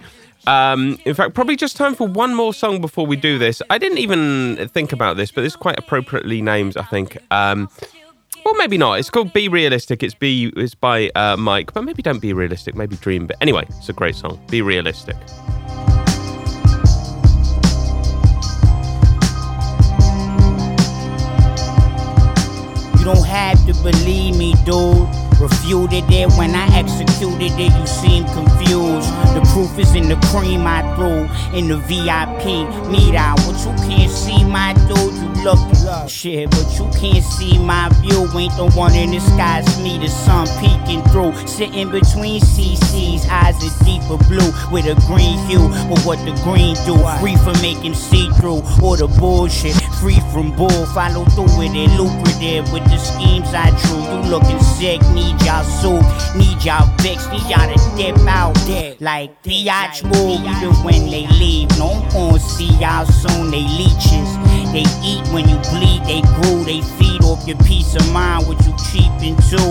Um, 0.47 0.97
in 1.05 1.14
fact, 1.14 1.36
probably 1.36 1.55
just 1.55 1.76
time 1.76 1.93
for 1.93 2.07
one 2.07 2.34
more 2.34 2.53
song 2.53 2.82
before 2.82 3.05
we 3.05 3.16
do 3.16 3.38
this. 3.38 3.62
I 3.70 3.78
didn't 3.78 3.99
even 3.99 4.70
think 4.70 4.91
about 4.91 5.18
this, 5.18 5.32
but 5.32 5.43
it's 5.43 5.55
quite 5.55 5.78
appropriately 5.78 6.41
named, 6.41 6.78
I 6.78 6.84
think. 6.84 7.18
Um, 7.30 7.70
well, 8.43 8.55
maybe 8.55 8.78
not. 8.78 8.99
It's 8.99 9.09
called 9.09 9.34
"Be 9.34 9.47
Realistic." 9.47 10.01
It's 10.01 10.16
be 10.16 10.51
it's 10.55 10.74
by 10.74 11.09
uh, 11.16 11.38
Mike, 11.38 11.74
but 11.74 11.84
maybe 11.84 12.01
don't 12.01 12.20
be 12.20 12.34
realistic. 12.34 12.76
Maybe 12.76 12.95
dream. 12.95 13.28
But 13.28 13.38
anyway, 13.39 13.66
it's 13.70 13.89
a 13.89 13.93
great 13.93 14.16
song. 14.16 14.39
Be 14.49 14.64
realistic. 14.64 15.16
You 23.02 23.06
don't 23.06 23.26
have 23.26 23.58
to 23.66 23.74
believe 23.82 24.38
me, 24.38 24.54
dude. 24.64 25.10
Refuted 25.41 26.04
it 26.14 26.30
when 26.38 26.54
I 26.54 26.68
executed 26.78 27.49
it, 27.58 27.74
you 27.74 27.88
seem 27.88 28.26
confused. 28.26 29.10
The 29.34 29.41
proof 29.52 29.80
is 29.80 29.95
in 29.95 30.08
the 30.08 30.18
cream 30.30 30.68
I 30.68 30.84
threw 30.93 31.26
in 31.58 31.68
the 31.68 31.78
VIP 31.89 32.45
meet 32.91 33.16
out. 33.16 33.39
What 33.47 33.58
you 33.66 33.74
can't 33.89 34.12
see, 34.12 34.43
my 34.43 34.74
dude, 34.86 35.16
you 35.18 35.43
look 35.43 35.58
shit, 36.08 36.52
but 36.52 36.70
you 36.78 36.88
can't 36.93 37.26
see 37.26 37.58
my 37.58 37.89
view. 38.06 38.30
Ain't 38.38 38.56
the 38.56 38.70
one 38.78 38.93
in 38.93 39.10
the 39.10 39.20
sky, 39.20 39.64
it's 39.66 39.80
me, 39.80 39.97
the 39.97 40.08
sun 40.08 40.45
peeking 40.62 41.02
through. 41.10 41.34
Sitting 41.47 41.89
between 41.89 42.39
CC's 42.39 43.26
eyes 43.32 43.58
is 43.64 43.74
deeper 43.80 44.22
blue 44.30 44.54
with 44.70 44.86
a 44.86 44.93
green 45.10 45.39
hue. 45.49 45.68
But 45.89 46.06
what 46.06 46.20
the 46.20 46.39
green 46.45 46.78
do? 46.86 47.02
Free 47.18 47.36
from 47.38 47.60
making 47.64 47.95
see 47.95 48.30
through 48.38 48.62
or 48.84 48.95
the 48.95 49.08
bullshit. 49.18 49.74
Free 50.02 50.20
from 50.34 50.49
bull, 50.56 50.88
follow 50.95 51.26
through 51.26 51.56
with 51.60 51.76
it. 51.76 51.91
Lucrative 51.91 52.66
with 52.74 52.84
the 52.86 52.97
schemes 52.97 53.54
I 53.54 53.70
drew. 53.86 54.02
You 54.02 54.32
looking 54.32 54.60
sick, 54.60 54.99
need 55.14 55.39
y'all 55.45 55.64
soup, 55.64 56.02
need 56.36 56.58
y'all 56.66 56.89
fix, 56.97 57.28
need 57.30 57.45
y'all 57.45 57.70
to 57.70 57.78
dip 57.95 58.18
out 58.28 58.56
there 58.66 58.95
like 58.99 59.30
biatch 59.43 60.02
move. 60.04 60.41
Even 60.41 60.74
when 60.84 61.06
they 61.12 61.28
leave, 61.38 61.70
no 61.78 61.93
one 62.18 62.39
see 62.39 62.74
y'all 62.82 63.06
soon. 63.06 63.52
They 63.52 63.62
leeches. 63.62 64.30
They 64.74 64.86
eat 65.06 65.22
when 65.34 65.47
you 65.47 65.58
bleed, 65.70 66.02
they 66.06 66.22
grew, 66.41 66.64
they 66.64 66.82
feed 66.97 67.22
off 67.24 67.47
your 67.47 67.58
peace 67.60 67.93
of 67.93 68.12
mind, 68.12 68.47
what 68.47 68.58
you 68.66 68.74
cheap 68.89 69.12
into. 69.22 69.62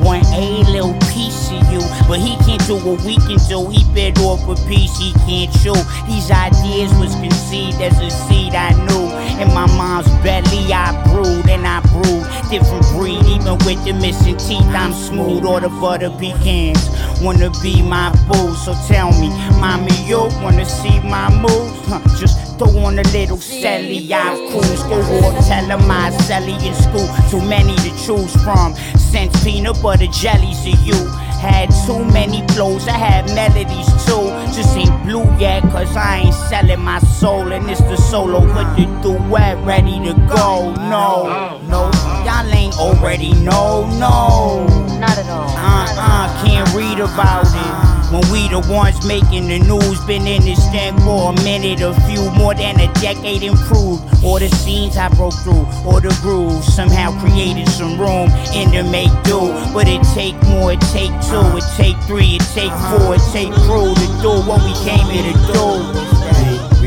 Want 0.00 0.26
a 0.32 0.62
little 0.70 0.94
piece 1.10 1.50
of 1.50 1.72
you, 1.72 1.80
but 2.06 2.20
he 2.20 2.36
can't 2.46 2.64
do 2.66 2.76
what 2.76 3.02
we 3.02 3.16
can 3.16 3.38
do. 3.48 3.68
He 3.68 3.84
bit 3.92 4.18
off 4.20 4.48
a 4.48 4.54
piece 4.68 4.96
he 4.98 5.12
can't 5.26 5.52
chew. 5.60 5.74
These 6.06 6.30
ideas 6.30 6.94
was 6.94 7.14
conceived 7.16 7.80
as 7.80 7.98
a 8.00 8.10
seed 8.10 8.54
I 8.54 8.72
knew. 8.86 9.08
In 9.42 9.48
my 9.54 9.66
mom's 9.76 10.08
belly, 10.22 10.72
I 10.72 10.92
brewed 11.06 11.48
and 11.48 11.66
I 11.66 11.80
brewed. 11.92 12.26
Different 12.50 12.86
breed, 12.94 13.24
even 13.26 13.58
with 13.66 13.84
the 13.84 13.92
missing 13.92 14.36
teeth, 14.36 14.66
I'm 14.74 14.92
smooth. 14.92 15.44
All 15.44 15.60
the 15.60 15.68
butter 15.68 16.10
pecans 16.10 16.88
wanna 17.20 17.50
be 17.62 17.82
my 17.82 18.10
boo. 18.28 18.54
So 18.54 18.74
tell 18.86 19.10
me, 19.20 19.28
mommy, 19.60 19.92
you 20.06 20.28
wanna 20.42 20.64
see 20.64 21.00
my 21.00 21.28
moves? 21.42 21.86
Huh, 21.86 22.00
just 22.16 22.47
throw 22.58 22.76
on 22.84 22.98
a 22.98 23.02
little 23.14 23.36
celly, 23.36 24.10
I 24.10 24.34
cruise. 24.50 24.82
Go 24.84 25.00
hard, 25.02 25.44
tell 25.44 25.66
them 25.66 25.90
I 25.90 26.10
celly 26.26 26.58
in 26.66 26.74
school. 26.74 27.08
Too 27.30 27.46
many 27.48 27.74
to 27.76 27.90
choose 28.04 28.34
from. 28.42 28.74
Since 28.98 29.44
peanut 29.44 29.80
butter 29.82 30.06
jellies 30.06 30.60
to 30.62 30.70
you. 30.82 31.08
Had 31.38 31.70
too 31.86 32.04
many 32.04 32.44
flows, 32.48 32.88
I 32.88 32.98
had 32.98 33.26
melodies 33.32 33.86
too. 34.04 34.26
Just 34.52 34.76
ain't 34.76 35.04
blue 35.04 35.24
yet, 35.38 35.62
cause 35.70 35.96
I 35.96 36.18
ain't 36.24 36.34
selling 36.34 36.80
my 36.80 36.98
soul. 36.98 37.52
And 37.52 37.70
it's 37.70 37.80
the 37.82 37.96
solo 37.96 38.40
with 38.40 38.76
the 38.76 38.86
duet 39.02 39.56
ready 39.64 39.98
to 40.00 40.14
go. 40.28 40.74
No, 40.90 41.60
no, 41.68 41.90
y'all 42.26 42.52
ain't 42.52 42.76
already 42.76 43.34
know, 43.34 43.86
no. 43.98 44.66
Not 44.98 45.16
at 45.16 45.30
all. 45.30 45.48
Uh 45.48 45.86
uh, 45.96 46.44
can't 46.44 46.74
read 46.74 46.98
about 46.98 47.46
it. 47.46 47.87
When 48.10 48.24
we 48.32 48.48
the 48.48 48.60
ones 48.72 49.04
making 49.06 49.48
the 49.48 49.58
news, 49.58 50.00
been 50.06 50.26
in 50.26 50.40
this 50.40 50.64
thing 50.70 50.96
for 51.00 51.30
a 51.30 51.34
minute, 51.44 51.82
a 51.82 51.92
few 52.08 52.30
more 52.30 52.54
than 52.54 52.80
a 52.80 52.90
decade 52.94 53.42
improved. 53.42 54.02
All 54.24 54.38
the 54.38 54.48
scenes 54.48 54.96
I 54.96 55.08
broke 55.10 55.34
through, 55.44 55.68
all 55.84 56.00
the 56.00 56.16
grooves, 56.22 56.72
somehow 56.72 57.12
created 57.20 57.68
some 57.68 58.00
room 58.00 58.30
in 58.56 58.70
the 58.70 58.82
make 58.90 59.12
do. 59.24 59.52
But 59.74 59.88
it 59.88 60.02
take 60.14 60.40
more, 60.48 60.72
it 60.72 60.80
take 60.88 61.12
two, 61.28 61.44
it 61.60 61.68
take 61.76 62.00
three, 62.08 62.40
it 62.40 62.46
take 62.56 62.72
four, 62.88 63.16
it 63.16 63.24
take 63.30 63.52
crew 63.68 63.92
to 63.92 64.06
do 64.24 64.32
what 64.48 64.64
we 64.64 64.72
came 64.88 65.04
here 65.12 65.28
to 65.28 65.36
do. 65.52 66.37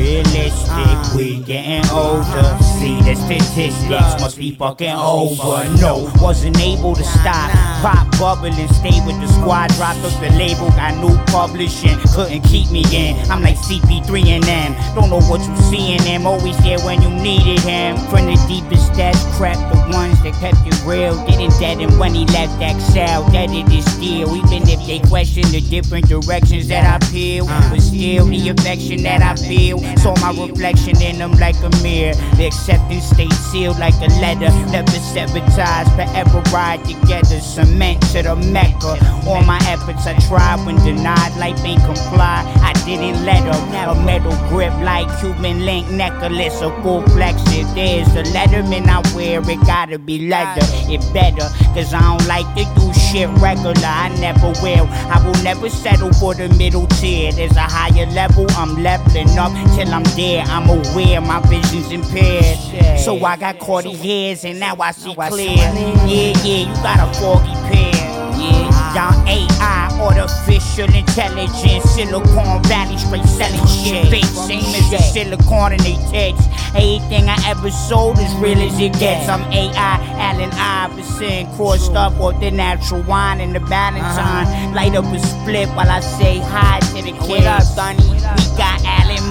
Realistic, 0.02 0.66
uh. 0.66 1.14
we 1.16 1.38
getting 1.42 1.88
older. 1.94 2.58
See 2.80 2.98
the 3.02 3.14
statistics 3.14 4.20
must 4.20 4.36
be 4.36 4.50
fucking 4.50 4.90
over. 4.90 5.62
No, 5.78 6.10
wasn't 6.20 6.58
able 6.58 6.96
to 6.96 7.04
stop. 7.04 7.52
Pop 7.82 8.10
bubbling, 8.18 8.54
stay 8.74 8.98
with 9.06 9.20
the 9.20 9.28
squad. 9.28 9.70
Dropped 9.78 10.02
up 10.02 10.14
the 10.18 10.30
label, 10.34 10.70
got 10.70 10.98
new 10.98 11.16
publishing. 11.26 11.96
Couldn't 12.14 12.42
keep 12.42 12.68
me 12.72 12.82
in. 12.90 13.14
I'm 13.30 13.42
like 13.42 13.56
CP3 13.58 14.26
and 14.26 14.44
them. 14.44 14.74
Don't 14.96 15.08
know 15.08 15.22
what 15.30 15.40
you 15.46 15.56
see 15.70 15.92
in 15.94 16.02
them. 16.02 16.26
Always 16.26 16.58
there 16.64 16.80
when 16.80 17.00
you 17.00 17.10
needed 17.10 17.60
him. 17.60 17.96
From 18.10 18.26
the 18.26 18.34
deepest 18.48 18.92
depths, 18.94 19.22
crept 19.36 19.62
the 19.70 19.78
ones 19.94 20.20
that 20.24 20.34
kept 20.42 20.66
it 20.66 20.74
real. 20.84 21.14
Didn't 21.26 21.54
deaden 21.60 21.96
when 21.98 22.12
he 22.12 22.26
left 22.26 22.60
Excel. 22.60 23.30
Deaded 23.30 23.70
is 23.72 23.84
still. 23.86 24.34
Even 24.34 24.66
if 24.66 24.84
they 24.84 24.98
question 25.08 25.42
the 25.52 25.60
different 25.60 26.08
directions 26.08 26.66
that 26.68 26.82
I 26.90 26.98
peel. 27.06 27.46
Uh. 27.48 27.70
But 27.70 27.80
still, 27.80 28.26
the 28.26 28.48
affection 28.48 29.04
that 29.04 29.22
I 29.22 29.36
feel. 29.36 29.78
Saw 29.98 30.14
my 30.20 30.30
reflection 30.30 31.00
in 31.02 31.18
them 31.18 31.32
like 31.32 31.56
a 31.62 31.70
mirror. 31.82 32.14
The 32.36 32.46
acceptance 32.46 33.04
stayed 33.04 33.32
sealed 33.32 33.78
like 33.78 33.94
a 33.94 34.10
letter. 34.20 34.50
Never 34.70 34.90
sabotage, 35.12 35.88
forever 35.94 36.42
ride 36.52 36.84
together. 36.84 37.40
Cement 37.40 38.00
to 38.12 38.22
the 38.22 38.36
Mecca. 38.36 38.98
All 39.26 39.42
my 39.42 39.60
efforts 39.68 40.06
I 40.06 40.18
tried 40.28 40.64
when 40.66 40.76
denied. 40.84 41.36
Life 41.36 41.64
ain't 41.64 41.82
comply. 41.84 42.42
I 42.62 42.72
didn't 42.84 43.24
let 43.24 43.42
her. 43.42 43.90
A 43.92 43.94
metal 44.04 44.32
grip 44.48 44.72
like 44.80 45.08
Cuban 45.20 45.64
link 45.64 45.90
necklace. 45.90 46.60
A 46.62 46.70
full 46.82 47.02
flex. 47.08 47.40
If 47.48 47.72
there's 47.74 48.08
a 48.14 48.22
letterman 48.32 48.86
I 48.86 49.00
wear, 49.14 49.40
it 49.40 49.60
gotta 49.66 49.98
be 49.98 50.28
leather. 50.28 50.62
It 50.90 51.00
better, 51.12 51.48
cause 51.74 51.92
I 51.94 52.00
don't 52.00 52.26
like 52.26 52.46
to 52.56 52.64
do 52.80 52.92
shit 52.94 53.28
regular. 53.40 53.74
I 53.84 54.08
never 54.20 54.48
will. 54.62 54.86
I 55.10 55.22
will 55.24 55.42
never 55.42 55.68
settle 55.68 56.12
for 56.14 56.34
the 56.34 56.48
middle 56.56 56.86
tier. 56.86 57.32
There's 57.32 57.56
a 57.56 57.62
higher 57.62 58.06
level. 58.06 58.46
I'm 58.50 58.82
leveling 58.82 59.38
up 59.38 59.52
till 59.84 59.94
I'm 59.94 60.02
there. 60.16 60.42
I'm 60.46 60.68
aware 60.68 61.20
my 61.20 61.40
vision's 61.40 61.90
impaired. 61.90 62.58
So 62.98 63.24
I 63.24 63.36
got 63.36 63.58
Cartiers 63.58 64.44
and 64.44 64.60
now 64.60 64.76
I 64.78 64.92
see 64.92 65.14
clear. 65.14 65.56
Yeah, 65.56 66.32
yeah, 66.42 66.68
you 66.68 66.74
got 66.82 67.00
a 67.00 67.20
foggy 67.20 67.52
pair. 67.68 67.92
Yeah, 68.38 68.94
y'all 68.94 69.28
AI, 69.28 69.98
artificial 70.00 70.92
intelligence, 70.94 71.84
Silicon 71.90 72.62
Valley 72.64 72.96
straight 72.98 73.24
selling 73.24 73.66
shit. 73.66 74.08
Fake 74.08 74.24
same 74.24 74.64
as 74.74 74.90
the 74.90 74.98
silicon 74.98 75.72
in 75.72 75.78
they 75.78 75.96
text. 76.10 76.48
Everything 76.74 77.28
I 77.28 77.36
ever 77.46 77.70
sold 77.70 78.18
as 78.18 78.34
real 78.36 78.58
as 78.58 78.78
it 78.80 78.98
gets. 78.98 79.28
I'm 79.28 79.42
AI, 79.52 79.74
Allen 79.74 80.50
Iverson, 80.54 81.46
crossed 81.54 81.92
up 81.92 82.18
with 82.18 82.40
the 82.40 82.50
natural 82.50 83.02
wine 83.02 83.40
and 83.40 83.54
the 83.54 83.60
Valentine. 83.60 84.74
Light 84.74 84.94
up 84.94 85.04
a 85.04 85.18
split 85.20 85.68
while 85.70 85.90
I 85.90 86.00
say 86.00 86.38
hi 86.38 86.80
to 86.80 87.02
the 87.02 87.12
kids. 87.12 87.28
What 87.28 87.44
up, 87.44 87.62
Sonny? 87.62 88.02
We 88.10 88.18
got 88.56 88.82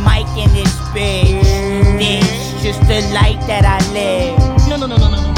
mic 0.04 0.28
in 0.38 0.52
this 0.54 0.76
bitch. 0.93 1.43
This 1.97 2.64
just 2.64 2.82
the 2.88 3.02
life 3.14 3.39
that 3.47 3.66
I 3.66 3.80
live. 3.93 4.38
No, 4.70 4.78
no, 4.78 4.88
no, 4.88 4.97
no, 4.97 5.10
no. 5.10 5.31